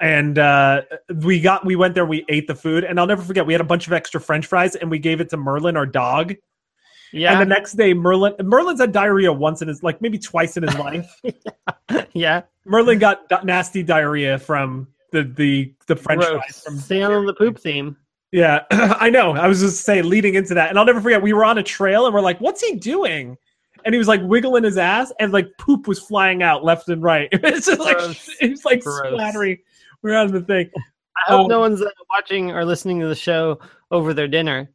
[0.00, 0.82] and uh,
[1.22, 3.46] we got we went there, we ate the food, and I'll never forget.
[3.46, 5.86] We had a bunch of extra French fries, and we gave it to Merlin, our
[5.86, 6.34] dog.
[7.12, 10.56] Yeah, And the next day, Merlin Merlin's had diarrhea once in his like maybe twice
[10.56, 11.20] in his life.
[12.12, 12.42] yeah.
[12.64, 16.36] Merlin got nasty diarrhea from the the the French Gross.
[16.40, 17.96] fries from Staying on the poop theme.
[18.32, 19.32] Yeah, I know.
[19.32, 21.20] I was just saying, leading into that, and I'll never forget.
[21.20, 23.36] We were on a trail, and we're like, "What's he doing?"
[23.84, 27.02] And he was like wiggling his ass, and like poop was flying out left and
[27.02, 27.28] right.
[27.32, 28.28] It's just like Gross.
[28.40, 28.98] it was like Gross.
[29.12, 29.58] splattering.
[30.02, 30.70] We're on the thing.
[31.26, 33.58] I hope Um, no one's uh, watching or listening to the show
[33.90, 34.70] over their dinner.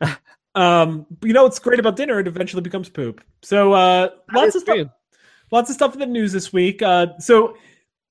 [0.54, 2.18] Um, you know what's great about dinner?
[2.18, 3.22] It eventually becomes poop.
[3.42, 4.74] So uh, That lots is of stuff.
[4.74, 4.90] true.
[5.52, 6.82] Lots of stuff in the news this week.
[6.82, 7.56] Uh, so,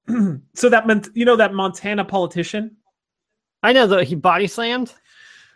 [0.53, 2.77] so that meant you know that Montana politician.
[3.63, 4.93] I know that he body slammed.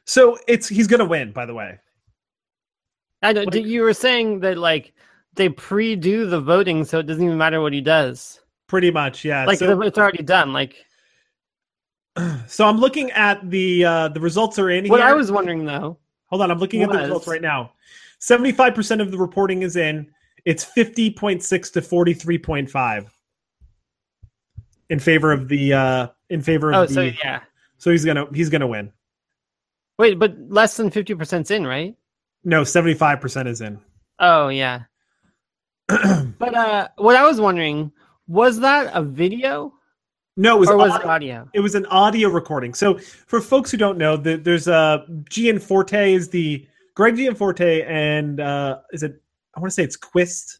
[0.05, 1.31] So it's he's gonna win.
[1.31, 1.79] By the way,
[3.21, 3.43] I know.
[3.43, 4.93] Like- you were saying that like
[5.35, 8.41] they pre-do the voting, so it doesn't even matter what he does.
[8.67, 9.45] pretty much, yeah.
[9.45, 10.53] Like so, it's already done.
[10.53, 10.75] Like
[12.47, 15.09] so I'm looking at the uh, the results are in what here.
[15.09, 15.97] I was wondering though.
[16.25, 17.73] Hold on, I'm looking at the results right now.
[18.21, 20.09] 75% of the reporting is in.
[20.45, 23.07] It's 50.6 to 43.5
[24.89, 27.41] in favor of the uh in favor of Oh, the so yeah.
[27.77, 28.91] so he's going to he's to win.
[29.97, 31.95] Wait, but less than fifty percent's in, right?
[32.43, 33.79] No, 75% is in.
[34.19, 34.83] Oh yeah.
[36.39, 37.91] But uh, what I was wondering
[38.27, 39.73] was that a video
[40.37, 41.49] no, it was, was audio- it audio?
[41.53, 42.73] it was an audio recording.
[42.73, 48.39] So for folks who don't know, the, there's a Gianforte is the Greg Gianforte and
[48.39, 49.21] uh is it
[49.55, 50.59] I want to say it's Quist.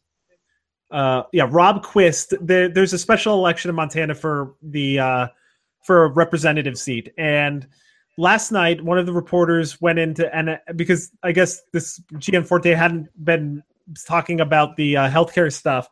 [0.90, 2.34] Uh yeah, Rob Quist.
[2.40, 5.26] There, there's a special election in Montana for the uh
[5.84, 7.66] for a representative seat and
[8.18, 12.74] last night one of the reporters went into and uh, because I guess this Gianforte
[12.74, 13.62] hadn't been
[14.06, 15.88] talking about the uh, healthcare stuff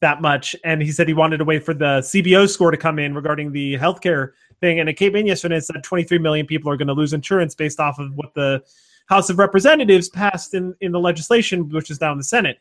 [0.00, 2.98] that much and he said he wanted to wait for the CBO score to come
[2.98, 6.70] in regarding the healthcare thing and it came in yesterday and said 23 million people
[6.70, 8.62] are going to lose insurance based off of what the
[9.06, 12.58] House of Representatives passed in in the legislation which is now in the Senate.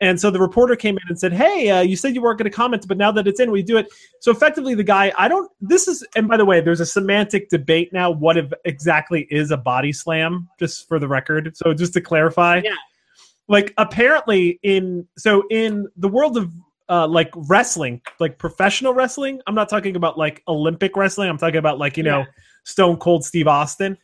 [0.00, 2.50] And so the reporter came in and said, "Hey, uh, you said you weren't going
[2.50, 3.86] to comment, but now that it's in, we do it."
[4.20, 5.50] So effectively, the guy, I don't.
[5.60, 8.10] This is, and by the way, there's a semantic debate now.
[8.10, 10.48] What if exactly is a body slam?
[10.58, 11.56] Just for the record.
[11.56, 12.74] So just to clarify, Yeah.
[13.48, 16.52] like apparently in so in the world of
[16.88, 19.40] uh, like wrestling, like professional wrestling.
[19.46, 21.30] I'm not talking about like Olympic wrestling.
[21.30, 22.24] I'm talking about like you know
[22.64, 23.96] Stone Cold Steve Austin.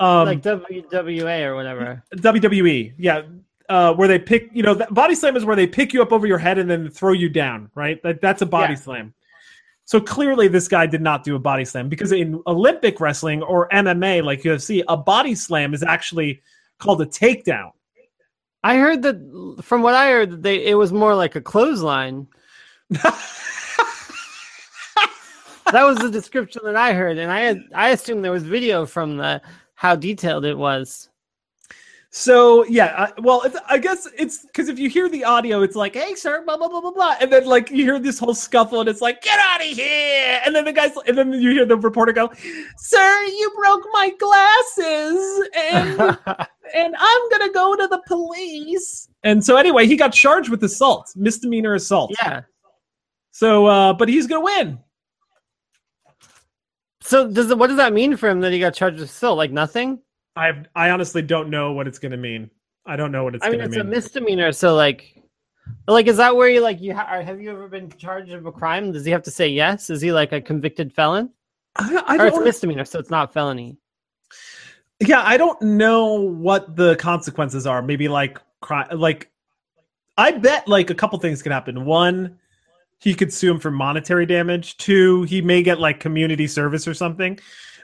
[0.00, 2.04] Um, like WWA or whatever.
[2.14, 3.22] WWE, yeah,
[3.68, 6.26] uh, where they pick, you know, body slam is where they pick you up over
[6.26, 8.02] your head and then throw you down, right?
[8.02, 8.80] That, that's a body Yeah.
[8.80, 9.14] slam.
[9.84, 13.68] So clearly, this guy did not do a body slam because in Olympic wrestling or
[13.70, 16.42] MMA, like UFC, a body slam is actually
[16.78, 17.70] called a takedown.
[18.62, 22.26] I heard that from what I heard, they it was more like a clothesline.
[25.72, 28.86] That was the description that I heard, and I had I assumed there was video
[28.86, 29.42] from the
[29.74, 31.07] how detailed it was.
[32.10, 35.76] So yeah, I, well, it's, I guess it's because if you hear the audio, it's
[35.76, 38.34] like, "Hey, sir," blah blah blah blah blah, and then like you hear this whole
[38.34, 41.50] scuffle, and it's like, "Get out of here!" And then the guys, and then you
[41.50, 42.32] hear the reporter go,
[42.78, 46.00] "Sir, you broke my glasses, and
[46.74, 51.12] and I'm gonna go to the police." And so anyway, he got charged with assault,
[51.14, 52.14] misdemeanor assault.
[52.22, 52.42] yeah.
[53.32, 54.78] So, uh, but he's gonna win.
[57.02, 59.36] So does it, what does that mean for him that he got charged with assault?
[59.36, 60.00] Like nothing?
[60.38, 62.50] I I honestly don't know what it's gonna mean.
[62.86, 63.80] I don't know what it's I mean, it's mean.
[63.80, 64.52] It's a misdemeanor.
[64.52, 65.22] So like,
[65.86, 68.52] like is that where you like you ha- have you ever been charged of a
[68.52, 68.92] crime?
[68.92, 69.90] Does he have to say yes?
[69.90, 71.30] Is he like a convicted felon?
[71.76, 73.76] I, I or it's misdemeanor, so it's not felony.
[75.00, 77.82] Yeah, I don't know what the consequences are.
[77.82, 79.30] Maybe like cry, like
[80.16, 81.84] I bet like a couple things can happen.
[81.84, 82.38] One,
[82.98, 84.76] he could sue him for monetary damage.
[84.76, 87.38] Two, he may get like community service or something.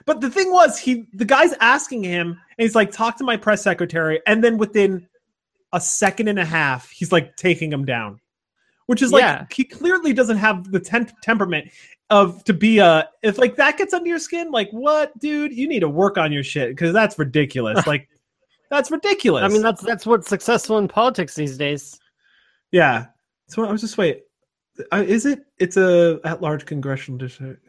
[0.05, 3.37] But the thing was, he the guy's asking him, and he's like, "Talk to my
[3.37, 5.07] press secretary," and then within
[5.73, 8.19] a second and a half, he's like taking him down,
[8.85, 9.45] which is like Yeah.
[9.51, 11.69] he clearly doesn't have the tem- temperament
[12.11, 15.67] of to be a if like that gets under your skin like what dude you
[15.67, 18.07] need to work on your shit because that's ridiculous like
[18.69, 21.99] that's ridiculous I mean, that's that's what's successful in politics these days.
[22.71, 23.07] yeah
[23.47, 24.24] so i was just wait
[24.93, 27.65] is it it's a at large congressional district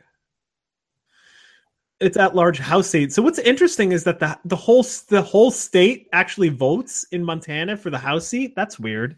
[2.01, 5.51] it's at large house seat so what's interesting is that the the whole the whole
[5.51, 9.17] state actually votes in montana for the house seat that's weird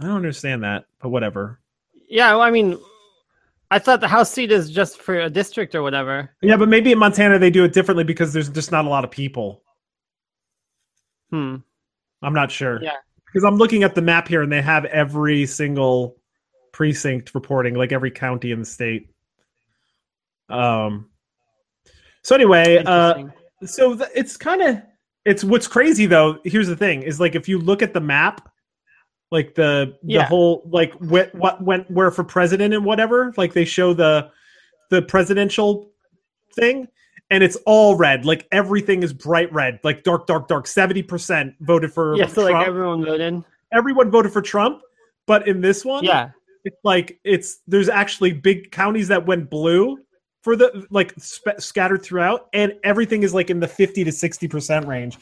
[0.00, 1.58] i don't understand that but whatever
[2.12, 2.78] Yeah, well, I mean,
[3.70, 6.28] I thought the House seat is just for a district or whatever.
[6.42, 9.02] Yeah, but maybe in Montana they do it differently because there's just not a lot
[9.02, 9.62] of people.
[11.30, 11.56] Hmm.
[12.20, 12.82] I'm not sure.
[12.82, 12.96] Yeah.
[13.32, 16.16] Because I'm looking at the map here and they have every single
[16.72, 19.08] precinct reporting, like every county in the state.
[20.48, 21.08] Um.
[22.22, 23.24] So anyway, uh,
[23.64, 24.82] so th- it's kind of
[25.24, 26.38] it's what's crazy though.
[26.44, 28.48] Here's the thing: is like if you look at the map,
[29.30, 30.24] like the the Yeah.
[30.26, 34.30] whole like what what went where for president and whatever, like they show the
[34.90, 35.90] the presidential
[36.54, 36.86] thing,
[37.32, 38.24] and it's all red.
[38.24, 40.66] Like everything is bright red, like dark, dark, dark.
[40.66, 42.54] Seventy percent voted for yeah, so Trump.
[42.54, 43.42] like everyone voted.
[43.72, 44.82] Everyone voted for Trump,
[45.26, 46.30] but in this one, Yeah.
[46.64, 49.98] it's like it's there's actually big counties that went blue
[50.42, 54.48] for the like sp- scattered throughout and everything is like in the 50 to 60
[54.48, 55.16] percent range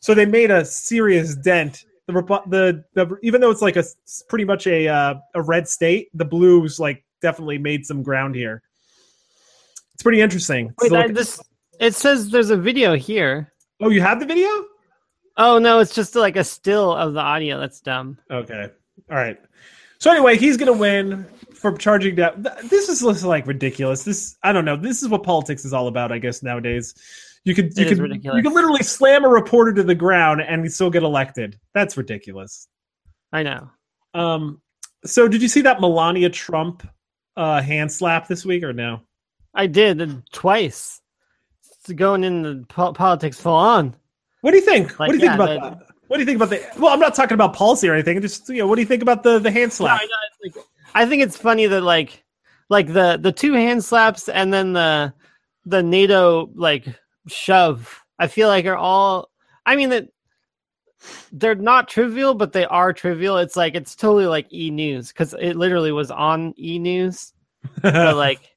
[0.00, 2.12] so they made a serious dent the,
[2.48, 3.84] the the even though it's like a
[4.28, 8.62] pretty much a uh, a red state the blues like definitely made some ground here
[9.92, 11.40] it's pretty interesting Wait, like- this
[11.80, 13.52] it says there's a video here.
[13.80, 14.64] oh you have the video
[15.36, 17.58] Oh no, it's just like a still of the audio.
[17.58, 18.18] That's dumb.
[18.30, 18.70] Okay.
[19.10, 19.38] All right.
[19.98, 22.46] So anyway, he's gonna win for charging down.
[22.64, 24.04] This is like ridiculous.
[24.04, 24.76] This I don't know.
[24.76, 26.94] This is what politics is all about, I guess nowadays.
[27.44, 30.70] You could you It could you could literally slam a reporter to the ground and
[30.72, 31.58] still get elected.
[31.74, 32.68] That's ridiculous.
[33.32, 33.70] I know.
[34.12, 34.60] Um.
[35.04, 36.88] So did you see that Melania Trump
[37.36, 39.00] uh, hand slap this week or no?
[39.52, 41.00] I did twice.
[41.92, 43.94] Going into po- politics full on.
[44.40, 44.98] What do you think?
[44.98, 45.86] Like, what do you think about the- that?
[46.08, 46.62] What do you think about the?
[46.78, 48.20] Well, I'm not talking about policy or anything.
[48.20, 50.00] Just you know, what do you think about the the hand No, slap?
[50.00, 50.10] I, know,
[50.56, 52.22] like- I think it's funny that like
[52.68, 55.12] like the the two hand slaps and then the
[55.66, 56.86] the NATO like
[57.26, 58.02] shove.
[58.18, 59.30] I feel like are all.
[59.66, 60.08] I mean that
[61.32, 63.38] they're not trivial, but they are trivial.
[63.38, 67.32] It's like it's totally like E News because it literally was on E News.
[67.82, 68.53] But like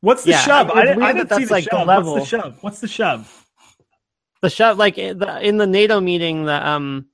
[0.00, 0.70] What's the Yeah, shove?
[0.70, 2.14] I, didn't- I that didn't see the like, the level.
[2.14, 2.58] What's the shove?
[2.62, 3.46] What's the shove?
[4.42, 7.06] the shove, like in the, in the NATO meeting, the um,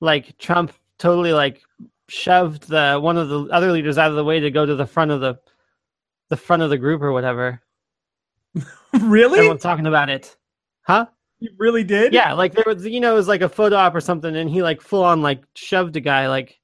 [0.00, 1.62] like Trump totally like
[2.08, 4.86] shoved the one of the other leaders out of the way to go to the
[4.86, 5.38] front of the
[6.30, 7.60] the front of the group or whatever.
[9.00, 9.38] really?
[9.38, 10.36] Everyone's talking about it,
[10.82, 11.06] huh?
[11.40, 12.12] You really did?
[12.12, 14.50] Yeah, like there was, you know, it was like a photo op or something, and
[14.50, 16.58] he like full on like shoved a guy like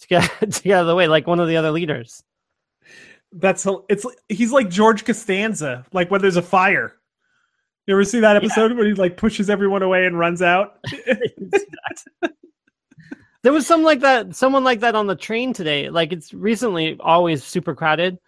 [0.00, 2.22] to get to get out of the way, like one of the other leaders.
[3.34, 6.94] That's it's he's like George Costanza, like when there's a fire.
[7.86, 10.78] You ever see that episode where he like pushes everyone away and runs out?
[13.44, 15.90] There was some like that, someone like that on the train today.
[15.90, 18.18] Like it's recently always super crowded,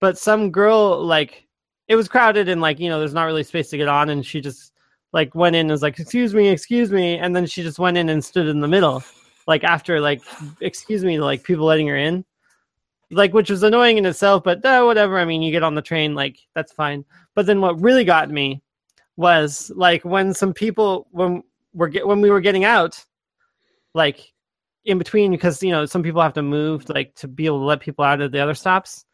[0.00, 1.46] but some girl like
[1.86, 4.26] it was crowded and like you know there's not really space to get on, and
[4.26, 4.72] she just
[5.12, 7.96] like went in and was like, "Excuse me, excuse me," and then she just went
[7.96, 9.04] in and stood in the middle,
[9.46, 10.22] like after like
[10.60, 12.24] "Excuse me" like people letting her in,
[13.14, 15.18] like which was annoying in itself, but uh, whatever.
[15.18, 17.04] I mean, you get on the train, like that's fine.
[17.34, 18.62] But then what really got me
[19.16, 23.04] was like when some people when we're get, when we were getting out,
[23.94, 24.32] like
[24.84, 27.64] in between because you know some people have to move like to be able to
[27.64, 29.04] let people out of the other stops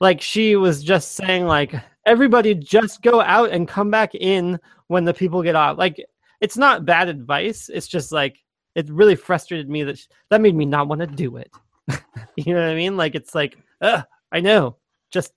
[0.00, 5.04] like she was just saying like everybody just go out and come back in when
[5.04, 6.04] the people get off like
[6.40, 8.38] it's not bad advice it's just like
[8.74, 11.50] it really frustrated me that sh- that made me not want to do it
[12.36, 14.76] you know what i mean like it's like Ugh, i know
[15.10, 15.32] just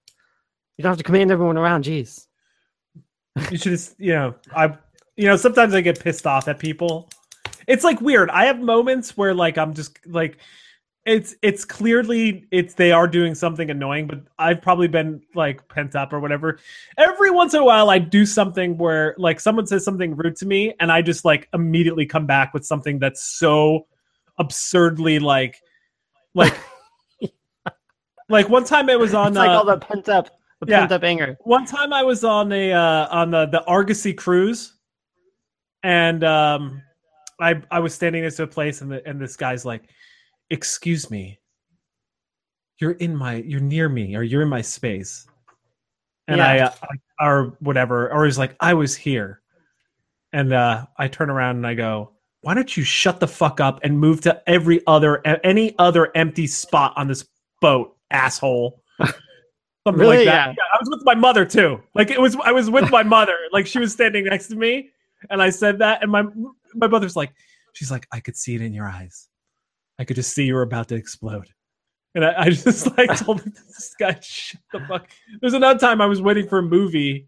[0.77, 2.27] you don't have to command everyone around jeez
[3.51, 4.77] you should just, you know, I,
[5.15, 7.09] you know, sometimes I get pissed off at people.
[7.67, 8.29] It's like weird.
[8.29, 10.37] I have moments where like I'm just like,
[11.05, 15.95] it's it's clearly it's they are doing something annoying, but I've probably been like pent
[15.95, 16.59] up or whatever.
[16.97, 20.45] Every once in a while, I do something where like someone says something rude to
[20.45, 23.87] me, and I just like immediately come back with something that's so
[24.37, 25.61] absurdly like,
[26.39, 26.57] like,
[28.29, 30.29] like one time it was on it's like uh, all the pent up
[30.61, 30.79] the yeah.
[30.81, 34.73] pent up anger one time I was on a uh, on the the Argosy cruise,
[35.83, 36.81] and um,
[37.39, 39.83] I I was standing next to a place, and the, and this guy's like,
[40.49, 41.39] "Excuse me,
[42.79, 45.25] you're in my you're near me, or you're in my space,"
[46.27, 46.65] and I, Yeah.
[46.65, 46.87] uh,
[47.19, 49.41] I or whatever, or he's like, "I was here,"
[50.33, 52.11] and uh, I turn around and I go.
[52.41, 56.47] Why don't you shut the fuck up and move to every other any other empty
[56.47, 57.25] spot on this
[57.61, 58.81] boat, asshole?
[58.99, 60.17] Something Really?
[60.17, 60.47] like that.
[60.49, 60.63] Yeah.
[60.73, 61.81] I was with my mother too.
[61.95, 63.35] Like it was, I was with my mother.
[63.51, 64.89] Like she was standing next to me,
[65.29, 66.23] and I said that, and my
[66.75, 67.33] my mother's like,
[67.73, 69.27] she's like, I could see it in your eyes.
[69.97, 71.47] I could just see you were about to explode.
[72.15, 75.09] And I, I just like told this guy, shut the fuck.
[75.41, 77.27] There's another time I was waiting for a movie.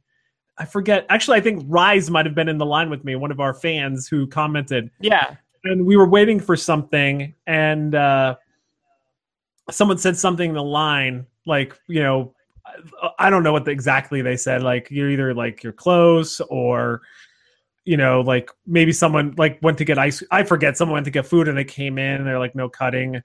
[0.57, 1.05] I forget.
[1.09, 3.53] Actually, I think Rise might have been in the line with me, one of our
[3.53, 8.35] fans who commented yeah and we were waiting for something and uh
[9.69, 12.33] someone said something in the line like you know
[13.01, 14.63] I- I don't know what the, exactly they said.
[14.63, 17.01] Like you're either like you're close or
[17.85, 20.23] you know like maybe someone like went to get ice.
[20.31, 22.69] I forget someone went to get food and they came in and they're like no
[22.69, 23.21] cutting,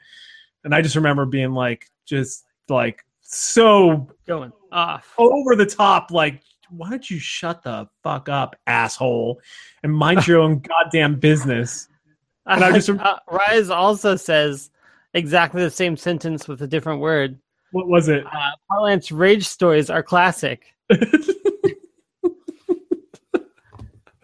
[0.65, 5.13] and I just remember being like just like so Going off.
[5.19, 9.41] over the top like why don't you shut the fuck up asshole
[9.83, 11.89] and mind your own goddamn business
[12.47, 14.71] And I just- uh, Rise also says
[15.15, 17.39] exactly the same sentence with a different word.
[17.73, 20.65] what was it Uh, Parlance rage stories are classic.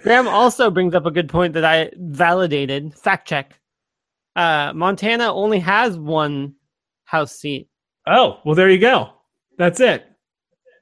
[0.02, 2.92] Graham also brings up a good point that I validated.
[2.98, 3.58] Fact check.
[4.34, 6.54] Uh, Montana only has one
[7.04, 7.68] house seat.
[8.06, 9.10] oh well there you go
[9.58, 10.04] that's it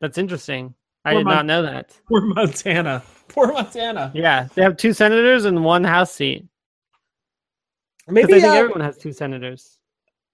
[0.00, 0.74] That's interesting.
[1.04, 1.96] I did Mon- not know that.
[2.08, 6.46] poor montana poor montana Yeah, they have two senators and one house seat.
[8.08, 9.78] Maybe I think uh, everyone has two senators.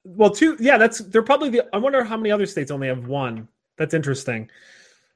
[0.04, 3.06] well two yeah that's they're probably the i wonder how many other states only have
[3.06, 3.46] one
[3.76, 4.48] that's interesting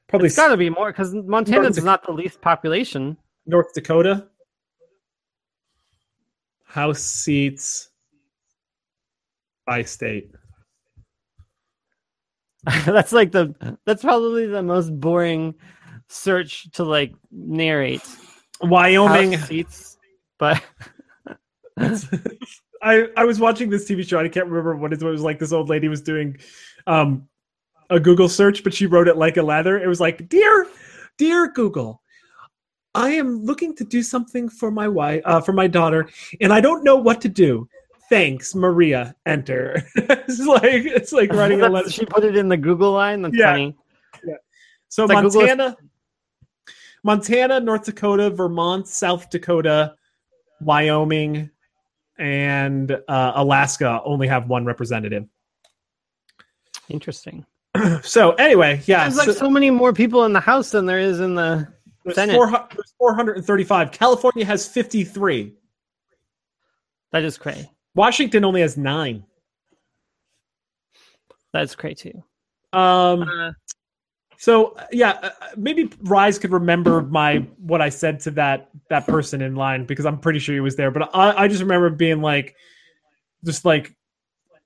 [0.07, 3.17] probably It's got to be more because Montana is North- not the least population.
[3.45, 4.27] north dakota
[6.65, 7.89] house seats
[9.65, 10.31] by state
[12.85, 15.55] that's like the that's probably the most boring
[16.07, 18.03] search to like narrate.
[18.61, 19.97] wyoming House seats,
[20.37, 20.61] but
[22.83, 24.19] I I was watching this TV show.
[24.19, 25.39] I can't remember what it was like.
[25.39, 26.37] This old lady was doing
[26.85, 27.27] um
[27.89, 29.79] a Google search, but she wrote it like a leather.
[29.79, 30.67] It was like, "Dear,
[31.17, 32.01] dear Google,
[32.93, 36.09] I am looking to do something for my wife, uh, for my daughter,
[36.41, 37.67] and I don't know what to do.
[38.11, 39.15] Thanks, Maria.
[39.25, 41.89] Enter." it's like it's like writing a letter.
[41.89, 43.23] she put it in the Google line.
[43.23, 43.53] That's Yeah.
[43.53, 43.75] funny.
[44.89, 45.77] So It's like Montana,
[47.03, 49.95] Montana, North Dakota, Vermont, South Dakota,
[50.59, 51.49] Wyoming,
[52.19, 55.25] and uh, Alaska only have one representative.
[56.89, 57.45] Interesting.
[58.03, 60.99] So anyway, yeah, There's like so so many more people in the house than there
[60.99, 61.65] is in the.
[62.03, 62.35] there's, Senate.
[62.35, 63.91] 400 there's 435.
[63.91, 65.55] California has 53.
[67.13, 67.71] That is cray.
[67.95, 69.23] Washington only has nine.
[71.53, 72.23] That's cray too.
[72.73, 73.51] Um, Uh,
[74.37, 79.05] So yeah, uh, uh, maybe Rise could remember my what I said to that that
[79.05, 80.89] person in line because I'm pretty sure he was there.
[80.89, 82.55] But I, I just remember being like,
[83.45, 83.95] just like,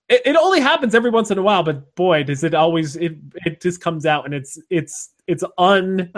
[0.08, 1.62] it, it only happens every once in a while.
[1.64, 6.14] But boy, does it always it it just comes out and it's it's it's un,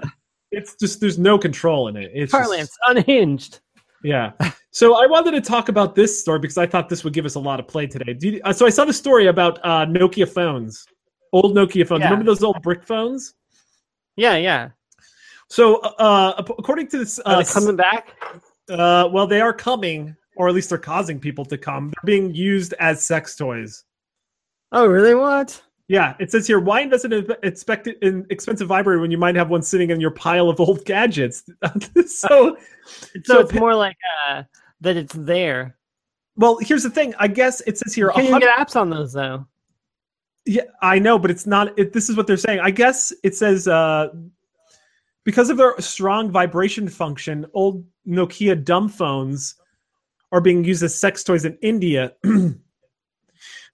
[0.51, 2.11] it's just there's no control in it.
[2.13, 2.51] It's just-
[2.89, 3.59] unhinged.
[4.03, 4.31] Yeah.
[4.71, 7.33] So I wanted to talk about this story because I thought this would give us
[7.35, 8.15] a lot of play today.
[8.21, 10.85] You, uh, so I saw the story about uh, Nokia phones,
[11.33, 12.01] old Nokia phones.
[12.01, 12.09] Yeah.
[12.09, 13.33] Remember those old brick phones?
[14.17, 14.69] Yeah, yeah.
[15.49, 18.09] So, uh, according to this, Are uh, they coming back?
[18.69, 21.87] uh, well, they are coming, or at least they're causing people to come.
[21.87, 23.83] They're being used as sex toys.
[24.71, 25.15] Oh, really?
[25.15, 25.61] What?
[25.89, 29.35] Yeah, it says here, why invest in an expected in expensive vibrator when you might
[29.35, 31.43] have one sitting in your pile of old gadgets?
[32.07, 32.57] so,
[32.87, 33.97] So, So it's more like
[34.29, 34.43] uh,
[34.81, 35.77] that it's there.
[36.35, 37.13] well, here's the thing.
[37.19, 39.45] I guess it says here, Can you get apps on those though?
[40.45, 41.77] Yeah, I know, but it's not.
[41.77, 42.59] It, this is what they're saying.
[42.61, 44.09] I guess it says uh,
[45.25, 49.55] because of their strong vibration function, old Nokia dumb phones
[50.31, 52.13] are being used as sex toys in India.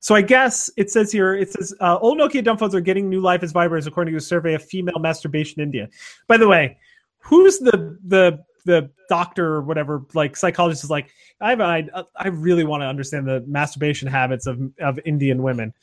[0.03, 3.09] so I guess it says here, it says uh, old Nokia dumb phones are getting
[3.09, 5.87] new life as vibrators, according to a survey of female masturbation in India.
[6.27, 6.77] By the way,
[7.19, 11.87] who's the the the doctor or whatever like psychologist is like I have I
[12.17, 15.73] I really want to understand the masturbation habits of of Indian women.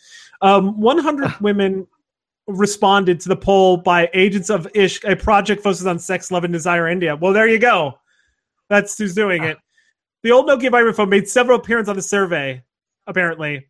[0.42, 1.86] Um, 100 women
[2.46, 6.52] responded to the poll by Agents of Ishq, a project focused on sex, love, and
[6.52, 7.16] desire in India.
[7.16, 7.98] Well, there you go.
[8.68, 9.56] That's who's doing it.
[10.22, 12.62] The old Nokia vibraphone phone made several appearances on the survey.
[13.06, 13.69] Apparently,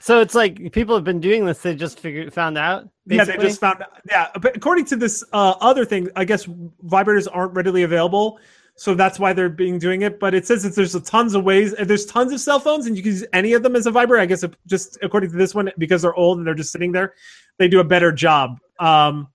[0.00, 1.60] So it's like people have been doing this.
[1.60, 2.88] They just figured found out.
[3.06, 3.82] yeah, they just found.
[3.82, 4.00] Out.
[4.10, 8.40] Yeah, but according to this uh, other thing, I guess vibrators aren't readily available,
[8.76, 10.18] so that's why they're being doing it.
[10.18, 11.74] But it says that there's a tons of ways.
[11.80, 14.20] There's tons of cell phones, and you can use any of them as a vibrator.
[14.20, 16.90] I guess if, just according to this one, because they're old and they're just sitting
[16.90, 17.14] there,
[17.58, 18.58] they do a better job.
[18.80, 19.28] Um,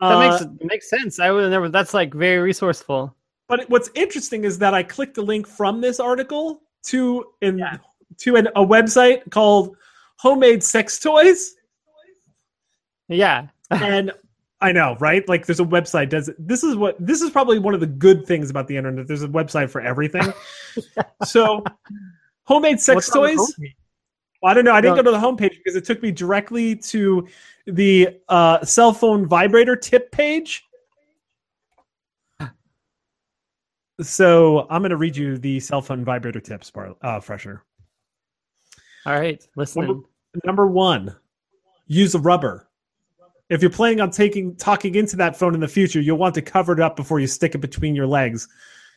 [0.00, 1.20] that uh, makes it makes sense.
[1.20, 1.68] I would never.
[1.68, 3.14] That's like very resourceful.
[3.46, 7.78] But what's interesting is that I clicked a link from this article to in Yeah.
[8.20, 9.76] To an, a website called
[10.18, 11.54] Homemade Sex Toys,
[13.08, 14.12] Yeah, and
[14.60, 15.26] I know, right?
[15.28, 16.10] Like, there's a website.
[16.10, 19.06] Does this is what this is probably one of the good things about the internet.
[19.08, 20.32] There's a website for everything.
[21.24, 21.64] so,
[22.44, 23.54] homemade sex What's toys.
[24.42, 24.72] Well, I don't know.
[24.72, 25.02] I didn't No.
[25.02, 27.26] go to the homepage because it took me directly to
[27.66, 30.64] the uh, cell phone vibrator tip page.
[34.00, 37.62] So I'm going to read you the cell phone vibrator tips, Bar- uh, Fresher.
[39.10, 40.04] All right, listen.
[40.44, 41.16] Number one,
[41.88, 42.68] use a rubber.
[43.48, 46.42] If you're planning on taking talking into that phone in the future, you'll want to
[46.42, 48.46] cover it up before you stick it between your legs.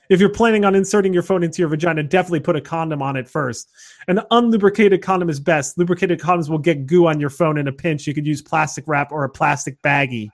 [0.09, 3.15] If you're planning on inserting your phone into your vagina, definitely put a condom on
[3.15, 3.71] it first.
[4.07, 5.79] An unlubricated condom is best.
[5.79, 8.05] Lubricated condoms will get goo on your phone in a pinch.
[8.05, 10.29] You could use plastic wrap or a plastic baggie.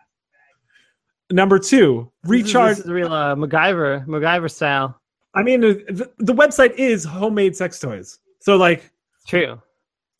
[1.31, 2.77] Number two, This is- recharge.
[2.77, 4.99] This is real uh, MacGyver, MacGyver style.
[5.33, 8.19] I mean, the, the website is homemade sex toys.
[8.41, 8.91] So, like,
[9.27, 9.61] true.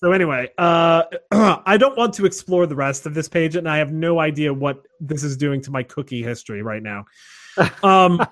[0.01, 1.03] So anyway, uh,
[1.65, 4.53] I don't want to explore the rest of this page, and I have no idea
[4.53, 7.05] what this is doing to my cookie history right now.
[7.83, 8.25] Um,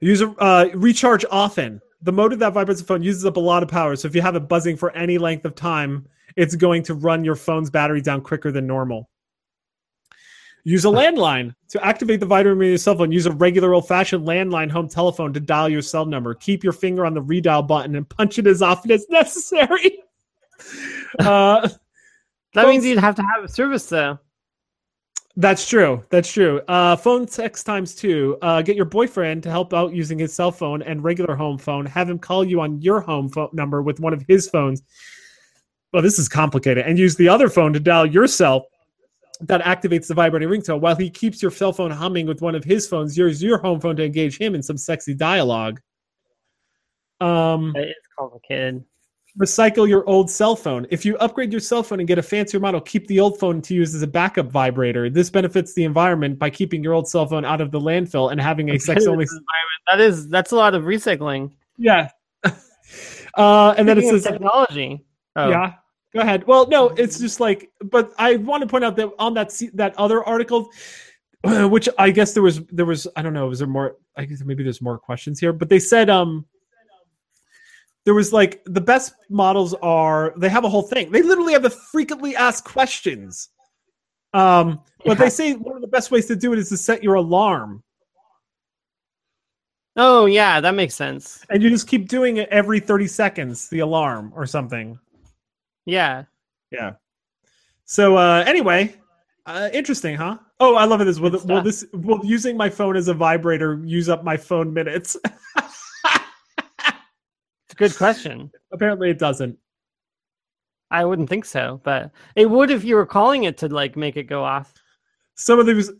[0.00, 1.82] use a uh, recharge often.
[2.00, 4.22] The mode that vibrates the phone uses up a lot of power, so if you
[4.22, 6.06] have it buzzing for any length of time,
[6.36, 9.10] it's going to run your phone's battery down quicker than normal.
[10.68, 13.10] Use a landline to activate the vitamin in your cell phone.
[13.10, 16.34] Use a regular old-fashioned landline home telephone to dial your cell number.
[16.34, 20.00] Keep your finger on the redial button and punch it as often as necessary.
[21.20, 21.72] uh, That
[22.54, 24.18] Phones- means you'd have to have a service though.
[25.36, 26.04] that's true.
[26.10, 26.60] That's true.
[26.68, 28.36] Uh, phone text times two.
[28.42, 31.86] Uh, get your boyfriend to help out using his cell phone and regular home phone.
[31.86, 34.82] Have him call you on your home phone number with one of his phones.
[35.94, 36.84] Well, this is complicated.
[36.86, 38.66] And use the other phone to dial your cell
[39.40, 42.64] that activates the vibrating ringtone while he keeps your cell phone humming with one of
[42.64, 43.16] his phones.
[43.16, 45.80] Use your home phone to engage him in some sexy dialogue.
[47.20, 48.84] Um, It is complicated.
[49.40, 50.86] recycle your old cell phone.
[50.90, 53.62] If you upgrade your cell phone and get a fancier model, keep the old phone
[53.62, 55.08] to use as a backup vibrator.
[55.10, 58.40] This benefits the environment by keeping your old cell phone out of the landfill and
[58.40, 59.22] having a sex only.
[59.24, 59.82] Environment.
[59.86, 61.52] That is that's a lot of recycling.
[61.76, 62.10] Yeah.
[63.34, 65.04] Uh, and then it Speaking says, technology.
[65.36, 65.74] Oh, yeah.
[66.14, 66.46] Go ahead.
[66.46, 69.94] Well, no, it's just like, but I want to point out that on that that
[69.98, 70.70] other article,
[71.44, 73.96] which I guess there was there was I don't know, was there more?
[74.16, 76.46] I guess maybe there's more questions here, but they said um
[78.04, 81.12] there was like the best models are they have a whole thing.
[81.12, 83.50] They literally have the frequently asked questions.
[84.32, 85.24] Um, but Yeah.
[85.24, 87.82] they say one of the best ways to do it is to set your alarm,
[89.96, 91.44] Oh yeah, that makes sense.
[91.50, 94.98] and you just keep doing it every thirty seconds, the alarm or something.
[95.88, 96.24] Yeah.
[96.70, 96.92] Yeah.
[97.86, 98.94] So uh anyway,
[99.46, 100.36] uh, interesting, huh?
[100.60, 101.04] Oh, I love it.
[101.04, 104.72] This will, will this will using my phone as a vibrator use up my phone
[104.72, 105.16] minutes?
[107.68, 108.50] It's a good question.
[108.72, 109.58] Apparently, it doesn't.
[110.90, 114.16] I wouldn't think so, but it would if you were calling it to like make
[114.16, 114.72] it go off.
[115.34, 115.90] Some of these,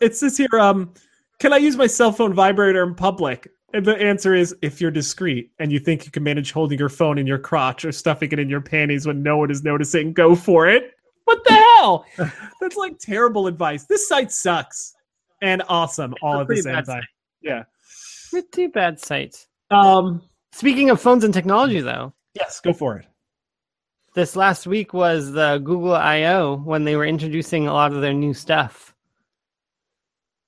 [0.00, 0.92] it says here, um,
[1.38, 3.48] can I use my cell phone vibrator in public?
[3.74, 6.88] And the answer is if you're discreet and you think you can manage holding your
[6.90, 10.12] phone in your crotch or stuffing it in your panties when no one is noticing,
[10.12, 10.92] go for it.
[11.24, 12.04] What the hell?
[12.60, 13.84] That's like terrible advice.
[13.84, 14.92] This site sucks
[15.40, 17.02] and awesome all a at the pretty same time.
[17.40, 17.64] Yeah.
[18.30, 19.46] Pretty bad site.
[19.70, 20.22] Um.
[20.54, 23.06] Speaking of phones and technology, though, Yes, go for it.
[24.14, 28.12] this last week was the Google I/O when they were introducing a lot of their
[28.12, 28.94] new stuff.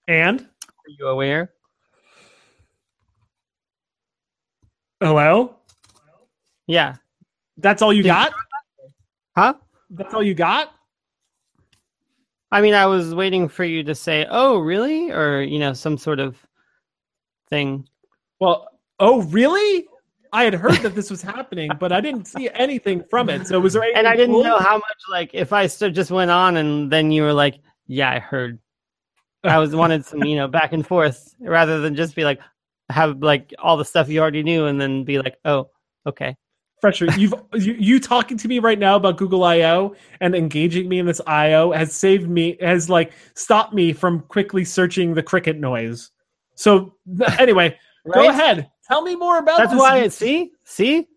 [0.07, 1.53] And Are you aware?
[5.01, 5.57] Hello.
[6.66, 6.97] Yeah.
[7.59, 8.32] That's all you Did- got.
[9.36, 9.55] Huh?
[9.90, 10.70] That's all you got.
[12.51, 15.99] I mean, I was waiting for you to say, "Oh, really?" or you know, some
[15.99, 16.36] sort of
[17.51, 17.88] thing.
[18.40, 18.68] Well,
[19.01, 19.86] oh really?
[20.32, 23.47] I had heard that this was happening, but I didn't see anything from it.
[23.47, 24.45] So was there anything And I didn't cool?
[24.45, 25.01] know how much.
[25.11, 28.59] Like, if I still just went on and then you were like, "Yeah, I heard."
[29.45, 32.40] I was wanted some, you know, back and forth rather than just be like,
[32.91, 35.70] have like all the stuff you already knew and then be like, "Oh,
[36.07, 36.37] okay."
[36.80, 40.99] Fresher, you've you, you talking to me right now about Google I/O and engaging me
[40.99, 45.59] in this I/O has saved me has like stopped me from quickly searching the cricket
[45.59, 46.11] noise.
[46.57, 46.95] So
[47.39, 47.78] anyway,
[48.12, 48.70] go ahead.
[48.87, 49.80] Tell me more about That's this.
[49.80, 49.99] why.
[50.01, 51.09] It, see, see,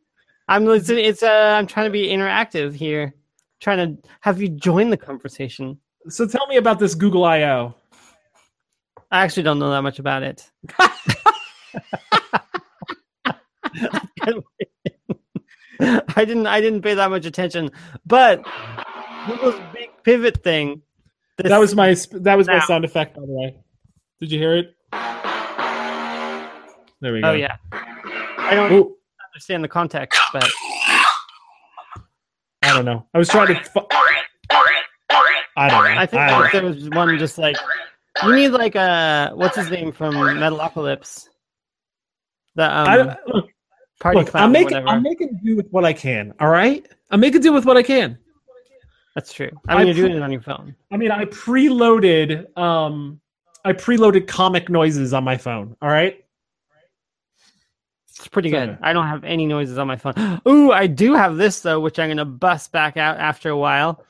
[0.48, 3.14] I'm it's, it's uh, I'm trying to be interactive here,
[3.60, 5.78] trying to have you join the conversation.
[6.08, 7.76] So tell me about this Google I/O.
[9.12, 10.50] I actually don't know that much about it.
[15.80, 16.48] I didn't.
[16.48, 17.72] I didn't pay that much attention,
[18.06, 18.44] but
[19.28, 20.82] Google's big pivot thing.
[21.38, 23.56] That was my that was my sound effect by the way.
[24.20, 24.76] Did you hear it?
[27.00, 27.30] There we go.
[27.30, 27.58] Oh yeah.
[27.72, 28.96] I don't Ooh,
[29.34, 30.50] understand the context, but
[32.64, 33.06] I don't know.
[33.14, 33.64] I was trying to.
[33.64, 33.82] Fu-
[35.58, 35.90] I don't know.
[35.90, 37.58] I think I there was one just like
[38.24, 41.30] you need like a what's his name from Metalocalypse.
[42.58, 43.50] The um, I, look,
[44.00, 44.36] party look.
[44.36, 44.78] I'm making.
[44.88, 46.34] I'm making do with what I can.
[46.40, 48.18] All right, I'm making do with what I can.
[49.14, 49.52] That's true.
[49.68, 50.76] I mean, I you're pr- doing it on your phone.
[50.92, 53.22] I mean, I preloaded um
[53.64, 55.78] I preloaded comic noises on my phone.
[55.84, 56.26] All right.
[58.10, 58.80] It's pretty good.
[58.82, 60.42] I don't have any noises on my phone.
[60.48, 64.04] Ooh, I do have this though, which I'm gonna bust back out after a while.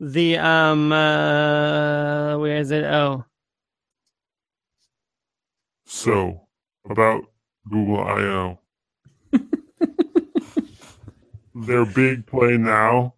[0.00, 2.84] The um, uh, where is it?
[2.84, 3.24] Oh,
[5.94, 6.48] So,
[6.88, 7.26] about
[7.70, 8.58] Google I/O,
[11.54, 13.14] their big play now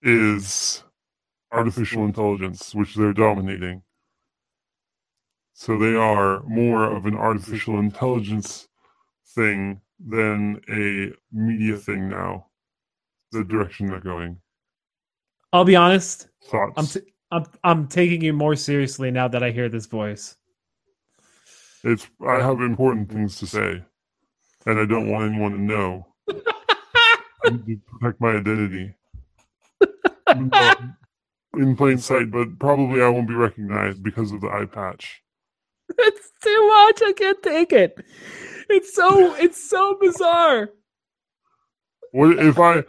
[0.00, 0.84] is
[1.50, 3.82] artificial intelligence, which they're dominating.
[5.54, 8.68] So they are more of an artificial intelligence
[9.34, 12.46] thing than a media thing now.
[13.32, 14.40] The direction they're going.
[15.52, 16.28] I'll be honest.
[16.44, 16.74] Thoughts?
[16.76, 20.36] I'm t- I'm I'm taking you more seriously now that I hear this voice.
[21.84, 23.82] It's I have important things to say,
[24.66, 26.06] and I don't want anyone to know.
[27.44, 28.94] I need to protect my identity.
[30.28, 30.58] Even though
[31.54, 35.22] I'm In plain sight, but probably I won't be recognized because of the eye patch.
[35.98, 37.02] It's too much.
[37.02, 37.98] I can't take it.
[38.68, 40.70] It's so it's so bizarre.
[42.12, 42.84] What if I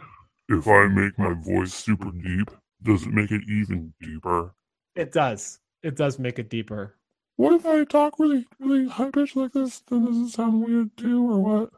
[0.48, 2.50] if I make my voice super deep?
[2.82, 4.54] Does it make it even deeper?
[4.94, 5.60] It does.
[5.82, 6.96] It does make it deeper.
[7.40, 9.78] What if I talk really really high pitched like this?
[9.88, 11.70] Then does it sound weird too, or what?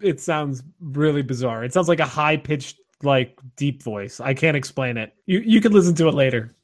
[0.00, 1.64] It sounds really bizarre.
[1.64, 4.20] It sounds like a high pitched, like deep voice.
[4.20, 5.14] I can't explain it.
[5.26, 6.54] You you can listen to it later.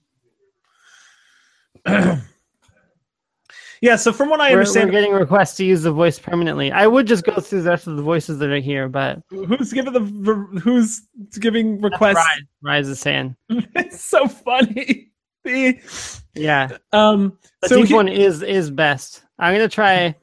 [1.88, 2.20] yeah.
[3.96, 6.70] So from what I we're, understand, we're getting requests to use the voice permanently.
[6.70, 9.72] I would just go through the rest of the voices that are here, but who's
[9.72, 10.02] giving the
[10.60, 11.02] who's
[11.40, 12.14] giving requests?
[12.14, 15.10] Rise, Rise is saying, it's so funny.
[15.44, 15.80] The
[16.34, 17.38] yeah, um.
[17.62, 19.22] the so deep he- one is is best.
[19.38, 20.16] I'm gonna try.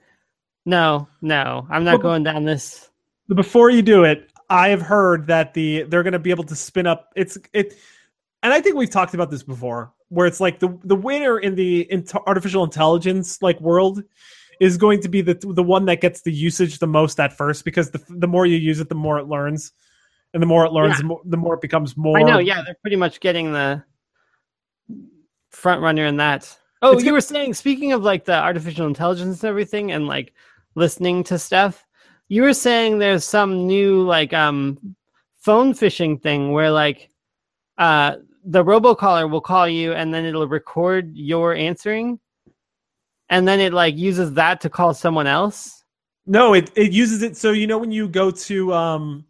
[0.66, 2.90] No, no, I'm not going down this.
[3.34, 6.56] before you do it, I have heard that the they're going to be able to
[6.56, 7.12] spin up.
[7.16, 7.74] It's it,
[8.44, 11.56] and I think we've talked about this before, where it's like the the winner in
[11.56, 14.04] the int- artificial intelligence like world
[14.60, 17.64] is going to be the the one that gets the usage the most at first
[17.66, 19.72] because the the more you use it, the more it learns,
[20.34, 20.98] and the more it learns, Yeah.
[20.98, 22.20] the, more, the more it becomes more.
[22.20, 22.40] I know.
[22.40, 23.84] Yeah, they're pretty much getting the
[25.52, 26.58] front runner in that.
[26.82, 30.08] Oh, It's you good- were saying speaking of like the artificial intelligence and everything, and
[30.08, 30.34] like
[30.76, 31.86] listening to stuff.
[32.30, 34.96] You were saying there's some new like um
[35.42, 37.10] phone phishing thing where like
[37.78, 42.20] uh the robocaller will call you and then it'll record your answering
[43.30, 45.84] and then it like uses that to call someone else.
[46.26, 49.26] No, it it uses it so you know when you go to um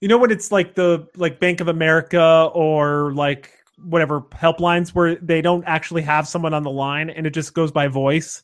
[0.00, 5.16] you know when it's like the like Bank of America or like whatever helplines where
[5.16, 8.42] they don't actually have someone on the line and it just goes by voice.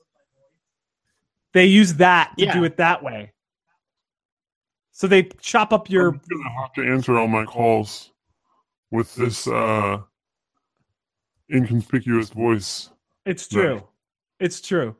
[1.52, 2.52] They use that to Yeah.
[2.54, 3.32] do it that way.
[4.92, 8.10] So they chop up your I'm gonna have to answer all my calls
[8.90, 9.98] with this uh
[11.50, 12.90] inconspicuous voice.
[13.24, 13.62] it's Right.
[13.62, 13.88] true.
[14.40, 14.96] It's true.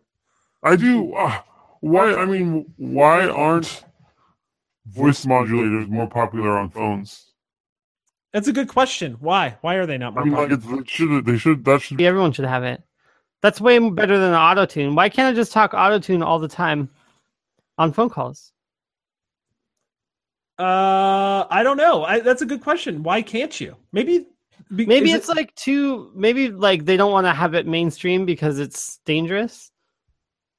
[0.63, 1.15] I do.
[1.15, 1.41] Uh,
[1.81, 2.15] why?
[2.15, 3.85] I mean, why aren't
[4.87, 7.28] voice modulators more popular on phones?
[8.33, 9.15] That's a good question.
[9.21, 9.57] Why?
[9.63, 10.79] Why are they not I mean, like, popular?
[10.79, 12.83] it's, it should they should that should Everyone should have it.
[13.41, 14.95] That's way better than auto tune.
[14.95, 16.91] Why can't I just talk auto tune all the time
[17.79, 18.53] on phone calls?
[20.59, 22.05] Uh I don't know.
[22.05, 23.03] I, that's a good question.
[23.03, 23.77] Why can't you?
[23.93, 24.27] Maybe
[24.75, 26.11] be- Maybe it's it- like too.
[26.15, 29.71] Maybe like they don't want to have it mainstream because it's dangerous.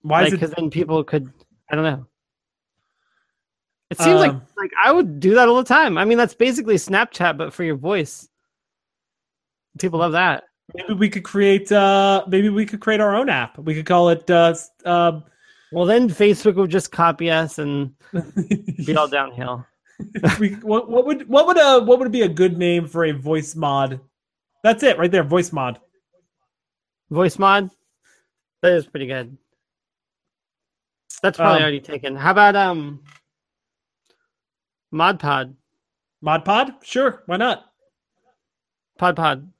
[0.01, 1.31] why is Because it then people could.
[1.69, 2.07] I don't know.
[3.89, 5.97] It seems like Um, like I would do that all the time.
[5.97, 8.27] I mean, that's basically Snapchat, but for your voice.
[9.79, 10.43] People love that.
[10.75, 14.09] maybe we could create uh maybe we could create our own app we could call
[14.09, 14.53] it uh,
[14.85, 15.19] uh
[15.71, 17.93] Well, then Facebook would just copy us and
[18.85, 19.65] be all downhill.
[20.39, 23.11] we, what, what would what would uh what would be a good name for a
[23.11, 23.99] voice mod
[24.63, 25.79] that's it right there voice mod
[27.09, 27.71] Voice mod,
[28.61, 29.35] that is pretty good.
[31.23, 32.15] That's probably Um, already taken.
[32.15, 33.01] How about um,
[34.91, 35.55] Mod Pod,
[36.21, 36.73] mod pod?
[36.83, 37.65] Sure why not?
[38.97, 39.51] Pod Pod?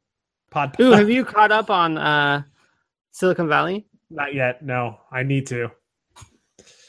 [0.50, 2.44] pod Ooh, have you caught up on uh,
[3.12, 3.86] Silicon Valley?
[4.10, 4.98] not yet no.
[5.12, 5.70] I need to.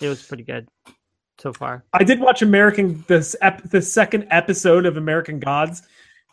[0.01, 0.67] It was pretty good
[1.39, 1.85] so far.
[1.95, 5.81] i did watch american this ep, the second episode of american gods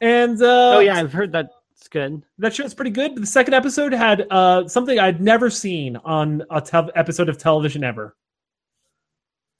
[0.01, 1.53] and uh oh yeah, I've heard that's
[1.89, 2.23] good.
[2.39, 6.59] that show's pretty good the second episode had uh something i'd never seen on a
[6.61, 8.15] tel- episode of television ever.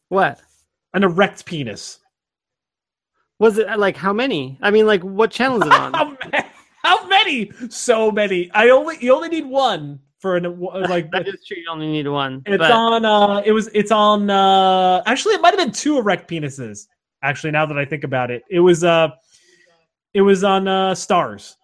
[0.09, 0.41] What?
[0.93, 1.99] An erect penis
[3.39, 3.67] was it?
[3.77, 4.57] Like how many?
[4.61, 5.93] I mean, like what channel is it on?
[5.93, 6.41] how, ma-
[6.83, 10.59] how many so many i only you only need one for an
[10.89, 11.57] like that is true.
[11.57, 12.41] You only need one.
[12.45, 15.97] it's but on uh it was it's on uh actually it might have been two
[15.97, 16.87] erect penises
[17.23, 19.09] actually now that i think about it it was uh
[20.13, 21.55] it was on uh Starz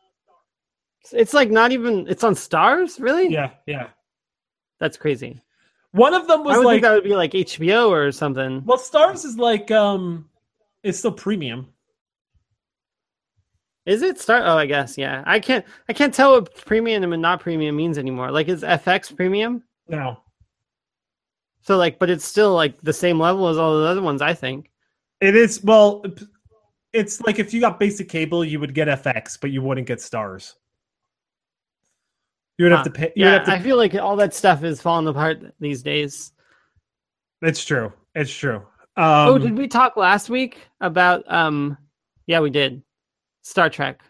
[1.11, 2.07] it's like not even.
[2.07, 2.99] It's on Starz.
[2.99, 3.27] Really?
[3.29, 3.87] yeah yeah
[4.79, 5.41] That's crazy.
[5.91, 8.63] One of them I was would like, think that would be like HBO or something.
[8.65, 10.29] well, Starz is like, um,
[10.83, 11.67] it's still premium.
[13.85, 14.43] Is it start?
[14.45, 15.23] Oh, I guess yeah.
[15.25, 15.65] I can't.
[15.89, 18.31] I can't tell what premium and not premium means anymore.
[18.31, 19.63] Like, is FX premium?
[19.87, 20.23] No,
[21.61, 24.21] So like, but it's still like the same level as all the other ones.
[24.21, 24.69] I think.
[25.21, 25.63] it is.
[25.63, 26.03] Well,
[26.93, 29.99] it's like if you got basic cable, you would get FX, but you wouldn't get
[29.99, 30.53] Starz.
[32.57, 33.11] You would have to pay.
[33.15, 35.81] You Yeah, would have to I feel like all that stuff is falling apart these
[35.83, 36.31] days.
[37.41, 37.93] It's true.
[38.15, 38.65] It's true.
[38.95, 41.29] Um, oh, did we talk last week about?
[41.31, 41.77] um
[42.27, 42.83] Yeah, we did.
[43.41, 44.01] Star Trek.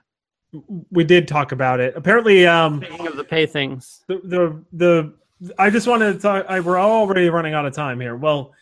[0.92, 1.94] we did talk about it.
[1.96, 6.46] Apparently, um, Speaking of the pay things, the the, the I just wanted to talk.
[6.48, 8.16] I, we're already running out of time here.
[8.16, 8.54] Well,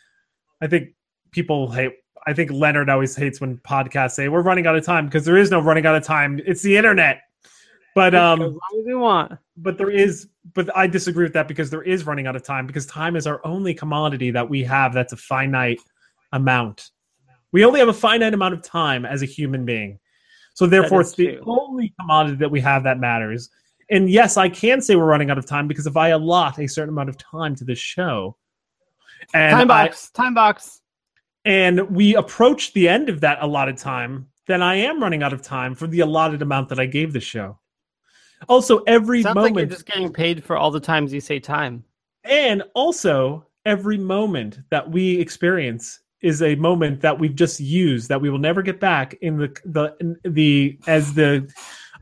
[0.62, 0.90] I think
[1.32, 1.94] people hate.
[2.28, 5.38] I think Leonard always hates when podcasts say we're running out of time because there
[5.38, 6.40] is no running out of time.
[6.46, 7.22] It's the internet.
[7.96, 9.34] But um, as long as we want.
[9.58, 10.28] but there is.
[10.54, 13.28] But I disagree with that because there is running out of time because time is
[13.28, 14.94] our only commodity that we have.
[14.94, 15.80] That's a finite
[16.32, 16.92] amount.
[17.52, 20.00] We only have a finite amount of time as a human being.
[20.54, 21.44] So therefore, it's the true.
[21.46, 23.50] only commodity that we have that matters.
[23.90, 26.68] And yes, I can say we're running out of time because if I allot a
[26.68, 28.38] certain amount of time to this show,
[29.34, 30.10] and time I- box.
[30.12, 30.82] time box.
[31.46, 35.42] and we approach the end of that allotted time, then I am running out of
[35.42, 37.60] time for the allotted amount that I gave the show.
[38.50, 41.40] Also, every Sounds like you're moment, just getting paid for all the times you say
[41.40, 41.84] time.
[42.24, 48.22] and also every moment that we experience is a moment that we've just used that
[48.22, 51.52] we will never get back in the the the as the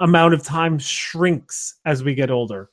[0.01, 2.69] amount of time shrinks as we get older.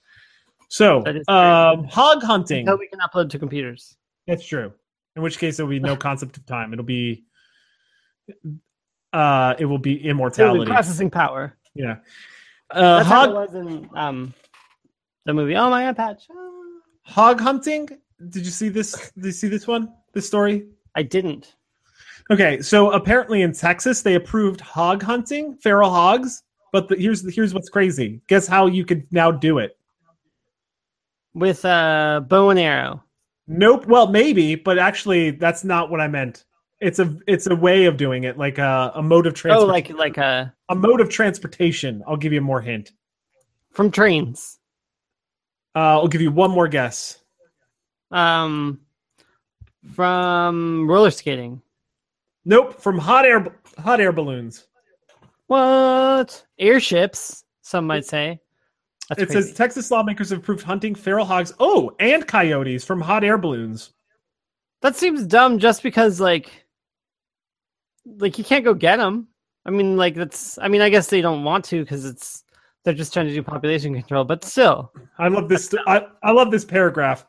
[0.68, 1.36] So, That is true.
[1.36, 2.60] um, hog hunting.
[2.68, 3.96] Until we can upload to computers.
[4.26, 4.72] That's true.
[5.14, 6.72] In which case, there will be no concept of time.
[6.72, 7.24] It'll be,
[9.12, 10.70] uh, it will be It'll be immortality.
[10.70, 11.56] processing power.
[11.74, 11.96] Yeah.
[12.70, 14.34] Uh, That's how it hog was in um
[15.24, 15.54] the movie.
[15.56, 16.26] Oh my eye patch.
[17.02, 17.88] Hog hunting.
[18.28, 19.12] Did you see this?
[19.12, 19.92] Did you see this one?
[20.12, 20.66] This story?
[20.96, 21.54] I didn't.
[22.30, 26.42] Okay, so apparently in Texas they approved hog hunting, feral hogs.
[26.72, 28.20] But the, here's here's what's crazy.
[28.26, 29.78] Guess how you could now do it?
[31.34, 33.04] With uh bow and arrow.
[33.46, 33.86] Nope.
[33.86, 36.44] Well, maybe, but actually, that's not what I meant.
[36.80, 39.68] It's a it's a way of doing it, like a, a mode of transport.
[39.68, 39.96] Oh, transportation.
[39.96, 42.02] like like uh a mode of transportation.
[42.06, 42.90] I'll give you a more hint.
[43.72, 44.58] from trains.
[45.74, 47.18] Uh, I'll give you one more guess.
[48.10, 48.80] Um
[49.94, 51.60] from roller skating.
[52.44, 53.46] Nope, from hot air
[53.78, 54.66] hot air balloons.
[55.46, 56.44] What?
[56.58, 58.40] Airships, some might say.
[59.08, 59.48] That's it crazy.
[59.48, 61.52] says Texas lawmakers have approved hunting feral hogs.
[61.60, 63.92] Oh, and coyotes from hot air balloons.
[64.82, 66.64] that seems dumb just because like
[68.18, 69.28] like you can't go get them.
[69.64, 72.44] I mean like that's I mean I guess they don't want to cuz it's
[72.84, 74.92] they're just trying to do population control, but still.
[75.18, 75.74] I love this.
[75.88, 77.26] I, I love this paragraph.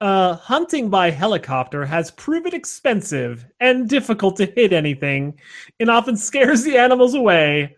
[0.00, 5.38] Uh, hunting by helicopter has proven expensive and difficult to hit anything,
[5.80, 7.74] and often scares the animals away.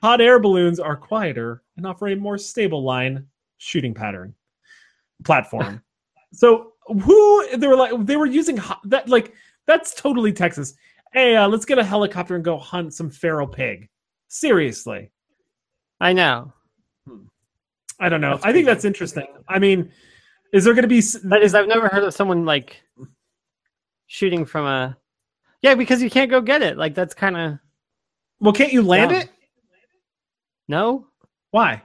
[0.00, 4.34] Hot air balloons are quieter and offer a more stable line shooting pattern
[5.24, 5.82] platform.
[6.32, 9.34] so who they were like they were using ho- that like
[9.66, 10.74] that's totally Texas.
[11.12, 13.88] Hey, uh, let's get a helicopter and go hunt some feral pig.
[14.28, 15.10] Seriously.
[16.00, 16.52] I know.
[17.98, 18.32] I don't know.
[18.32, 19.26] That's I think that's interesting.
[19.48, 19.90] I mean,
[20.52, 21.00] is there going to be?
[21.24, 22.82] That is I've never heard of someone like
[24.06, 24.96] shooting from a
[25.62, 26.76] Yeah, because you can't go get it.
[26.76, 27.58] Like that's kind of
[28.40, 29.20] Well, can't you land Dumb.
[29.20, 29.30] it?
[30.68, 31.06] no.
[31.50, 31.82] Why?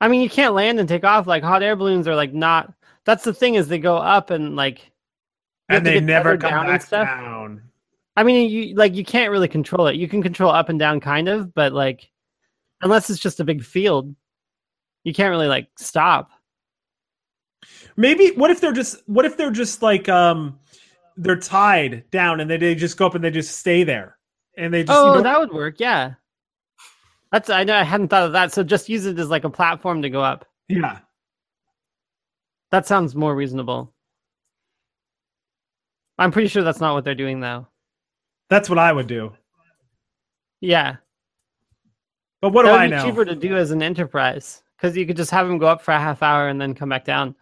[0.00, 1.26] I mean, you can't land and take off.
[1.26, 2.72] Like hot air balloons are like not.
[3.04, 4.90] That's the thing is they go up and like.
[5.68, 7.62] And they never come down back down.
[8.16, 9.96] I mean, you like you can't really control it.
[9.96, 12.10] You can control up and down, kind of, but like,
[12.82, 14.14] unless it's just a big field,
[15.04, 16.30] you can't really like stop.
[17.96, 18.30] Maybe.
[18.32, 19.02] What if they're just?
[19.06, 20.58] What if they're just like um,
[21.16, 24.16] they're tied down and they, they just go up and they just stay there
[24.56, 24.98] and they just.
[24.98, 25.80] oh, you know, that would work.
[25.80, 26.14] Yeah,
[27.32, 28.52] that's I know I hadn't thought of that.
[28.52, 30.46] So just use it as like a platform to go up.
[30.68, 30.98] yeah.
[32.70, 33.92] That sounds more reasonable.
[36.18, 37.66] I'm pretty sure that's not what they're doing though.
[38.48, 39.32] That's what I would do.
[40.60, 40.96] Yeah,
[42.40, 43.04] But what that do would I be know?
[43.10, 45.92] cheaper to do as an enterprise because you could just have them go up for
[45.92, 47.34] a half hour and then come back down.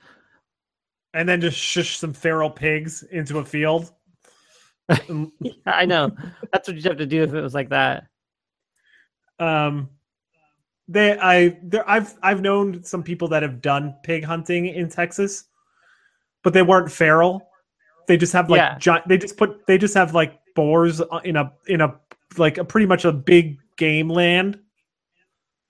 [1.15, 3.93] And then just shush some feral pigs into a field.
[5.09, 5.33] Um,
[5.67, 6.11] I know
[6.53, 8.07] that's what you'd have to do if it was like that.
[9.39, 9.89] um
[10.89, 15.45] they i there i've i've known some people that have done pig hunting in texas
[16.43, 17.49] but they weren't feral
[18.09, 18.79] they just have like Yeah.
[18.79, 21.95] giant they just put they just have like boars in a in a
[22.39, 24.59] like a pretty much a big game land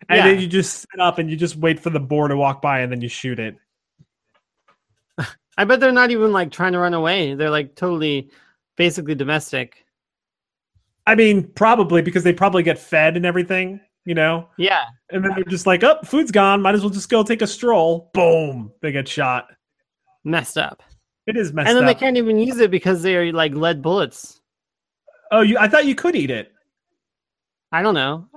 [0.08, 2.62] and then you just sit up and you just wait for the boar to walk
[2.62, 3.56] by and then you shoot it
[5.58, 7.34] I bet they're not even like trying to run away.
[7.34, 8.30] They're like totally,
[8.76, 9.84] basically domestic.
[11.06, 14.48] I mean, probably because they probably get fed and everything, you know?
[14.58, 14.84] Yeah.
[15.10, 16.60] And then they're just like, oh, food's gone.
[16.62, 18.10] Might as well just go take a stroll.
[18.12, 18.72] Boom.
[18.82, 19.48] They get shot.
[20.24, 20.82] Messed up.
[21.26, 21.70] It is messed up.
[21.70, 21.96] and then up.
[21.96, 24.40] they can't even use it because they're like lead bullets.
[25.32, 26.52] Oh, you I thought you could eat it.
[27.72, 28.28] I don't know.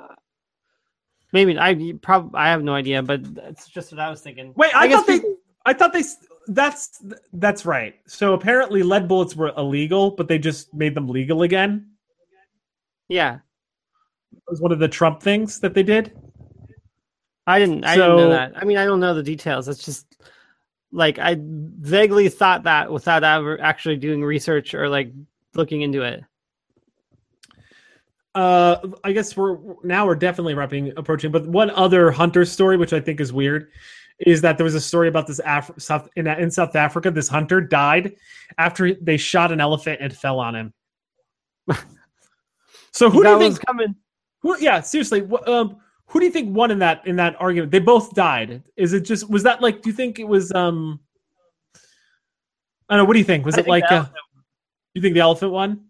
[1.33, 4.53] Maybe I probably I have no idea, but that's just what I was thinking.
[4.55, 5.21] Wait, I, guess thought they
[5.65, 6.03] I thought they
[6.47, 7.03] that's
[7.33, 7.95] that's right.
[8.07, 11.91] So apparently lead bullets were illegal, but they just made them legal again.
[13.07, 13.35] yeah,
[14.33, 16.17] It was one of the Trump things that they did.
[17.47, 17.85] I didn't.
[17.85, 18.53] I didn't know that.
[18.55, 19.67] I mean, I don't know the details.
[19.67, 20.05] It's just
[20.91, 25.13] like I vaguely thought that without ever actually doing research or like
[25.55, 26.23] looking into it.
[28.33, 31.31] Uh, I guess we're now we're definitely wrapping approaching.
[31.31, 33.71] But one other hunter story, which I think is weird,
[34.19, 37.11] is that there was a story about this Af- South in, in South Africa.
[37.11, 38.15] This hunter died
[38.57, 40.73] after they shot an elephant and fell on him.
[42.91, 43.65] so who do you think?
[43.65, 43.95] coming?
[44.41, 45.21] Who, yeah, seriously.
[45.27, 45.77] wh- Um,
[46.07, 47.71] who do you think won in that in that argument?
[47.71, 48.63] They both died.
[48.77, 49.81] Is it just was that like?
[49.81, 50.51] Do you think it was?
[50.53, 50.99] Um,
[52.89, 53.05] I don't know.
[53.05, 53.45] What do you think?
[53.45, 53.91] Was I it think like?
[53.91, 54.05] Uh,
[54.93, 55.85] you think the elephant won?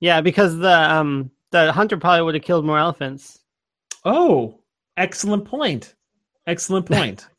[0.00, 3.38] Yeah, because the um the hunter probably would have killed more elephants.
[4.04, 4.60] Oh,
[4.96, 5.94] excellent point.
[6.46, 7.26] Excellent point.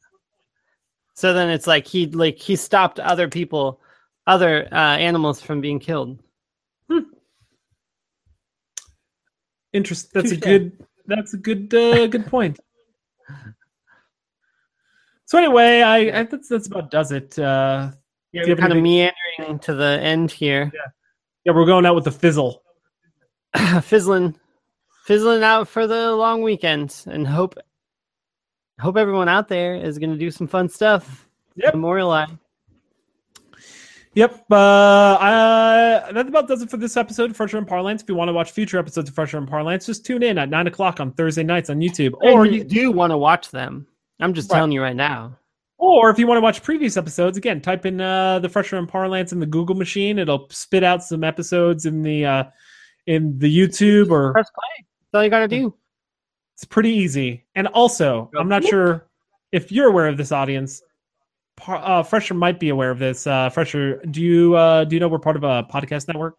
[1.14, 3.80] So then it's like he like he stopped other people,
[4.26, 6.18] other uh, animals from being killed.
[9.74, 10.10] Interesting.
[10.14, 10.86] That's a good.
[11.06, 11.72] That's a good.
[11.74, 12.60] Uh, good point.
[15.26, 17.38] So anyway, I, I that's that's about does it.
[17.38, 17.92] Uh,
[18.32, 20.90] Yeah, we're kind of meandering to the end here, yeah,
[21.46, 22.64] we're going out with the fizzle.
[23.82, 24.36] fizzling,
[25.06, 27.56] fizzling out for the long weekend, and hope
[28.80, 31.28] hope everyone out there is going to do some fun stuff.
[31.56, 31.74] Yep.
[31.76, 32.34] Memorial Day.
[34.14, 34.46] Yep.
[34.52, 38.02] Uh, uh, that about does it for this episode of Fresher and Parlance.
[38.02, 40.50] If you want to watch future episodes of Fresher and Parlance, just tune in at
[40.50, 43.88] nine o'clock on Thursday nights on YouTube, Or you you, do want to watch them.
[44.20, 44.58] I'm just Right.
[44.58, 45.38] telling you right now.
[45.82, 48.88] Or if you want to watch previous episodes, again, type in uh, the Fresher and
[48.88, 50.20] Parlance in the Google machine.
[50.20, 52.44] It'll spit out some episodes in the uh,
[53.08, 54.86] in the YouTube or Press play.
[55.12, 55.74] That's all you got to do.
[56.56, 57.46] It's pretty easy.
[57.56, 59.08] And also, I'm not sure
[59.52, 60.84] if you're aware of this audience.
[61.68, 63.26] Uh, Fresher might be aware of this.
[63.26, 66.38] Uh, Fresher, do you uh, do you know we're part of a podcast network?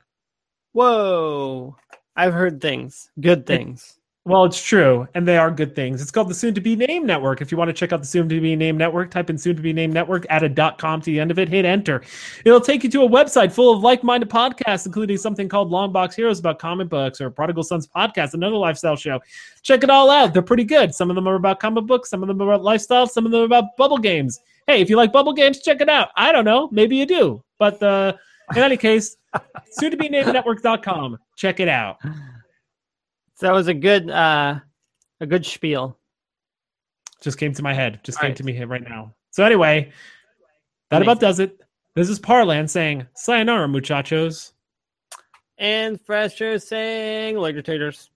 [0.71, 1.77] Whoa.
[2.15, 3.11] I've heard things.
[3.21, 3.99] Good things.
[4.25, 6.01] Well, it's true, and they are good things.
[6.01, 7.41] It's called the Soon to Be Named Network.
[7.41, 9.57] If you want to check out the Soon to Be Named Network, type in Soon
[9.57, 12.03] to Be Named Network, add a dot com to the end of it, hit enter.
[12.45, 15.91] It'll take you to a website full of like minded podcasts, including something called Long
[15.91, 19.21] Box Heroes about comic books or Prodigal Sons Podcast, another lifestyle show.
[19.63, 20.33] Check it all out.
[20.33, 20.95] They're pretty good.
[20.95, 23.33] Some of them are about comic books, some of them are about lifestyle, some of
[23.33, 24.39] them are about bubble games.
[24.69, 26.11] Hey, if you like bubble games, check it out.
[26.15, 26.69] I don't know.
[26.71, 27.43] Maybe you do.
[27.59, 28.13] But uh,
[28.55, 29.17] in any case,
[29.73, 31.19] soon to be named network.com.
[31.35, 31.99] Check it out.
[33.43, 34.61] So that was a good uh
[35.21, 35.99] a good spiel.
[37.21, 37.99] just came to my head.
[38.05, 38.37] Just All came right.
[38.37, 39.17] to me right now.
[39.33, 39.91] So anyway,
[40.91, 41.61] that about does it.
[41.97, 44.53] This is Parlance saying sayonara, muchachos.
[45.59, 48.12] And Fresher saying later taters.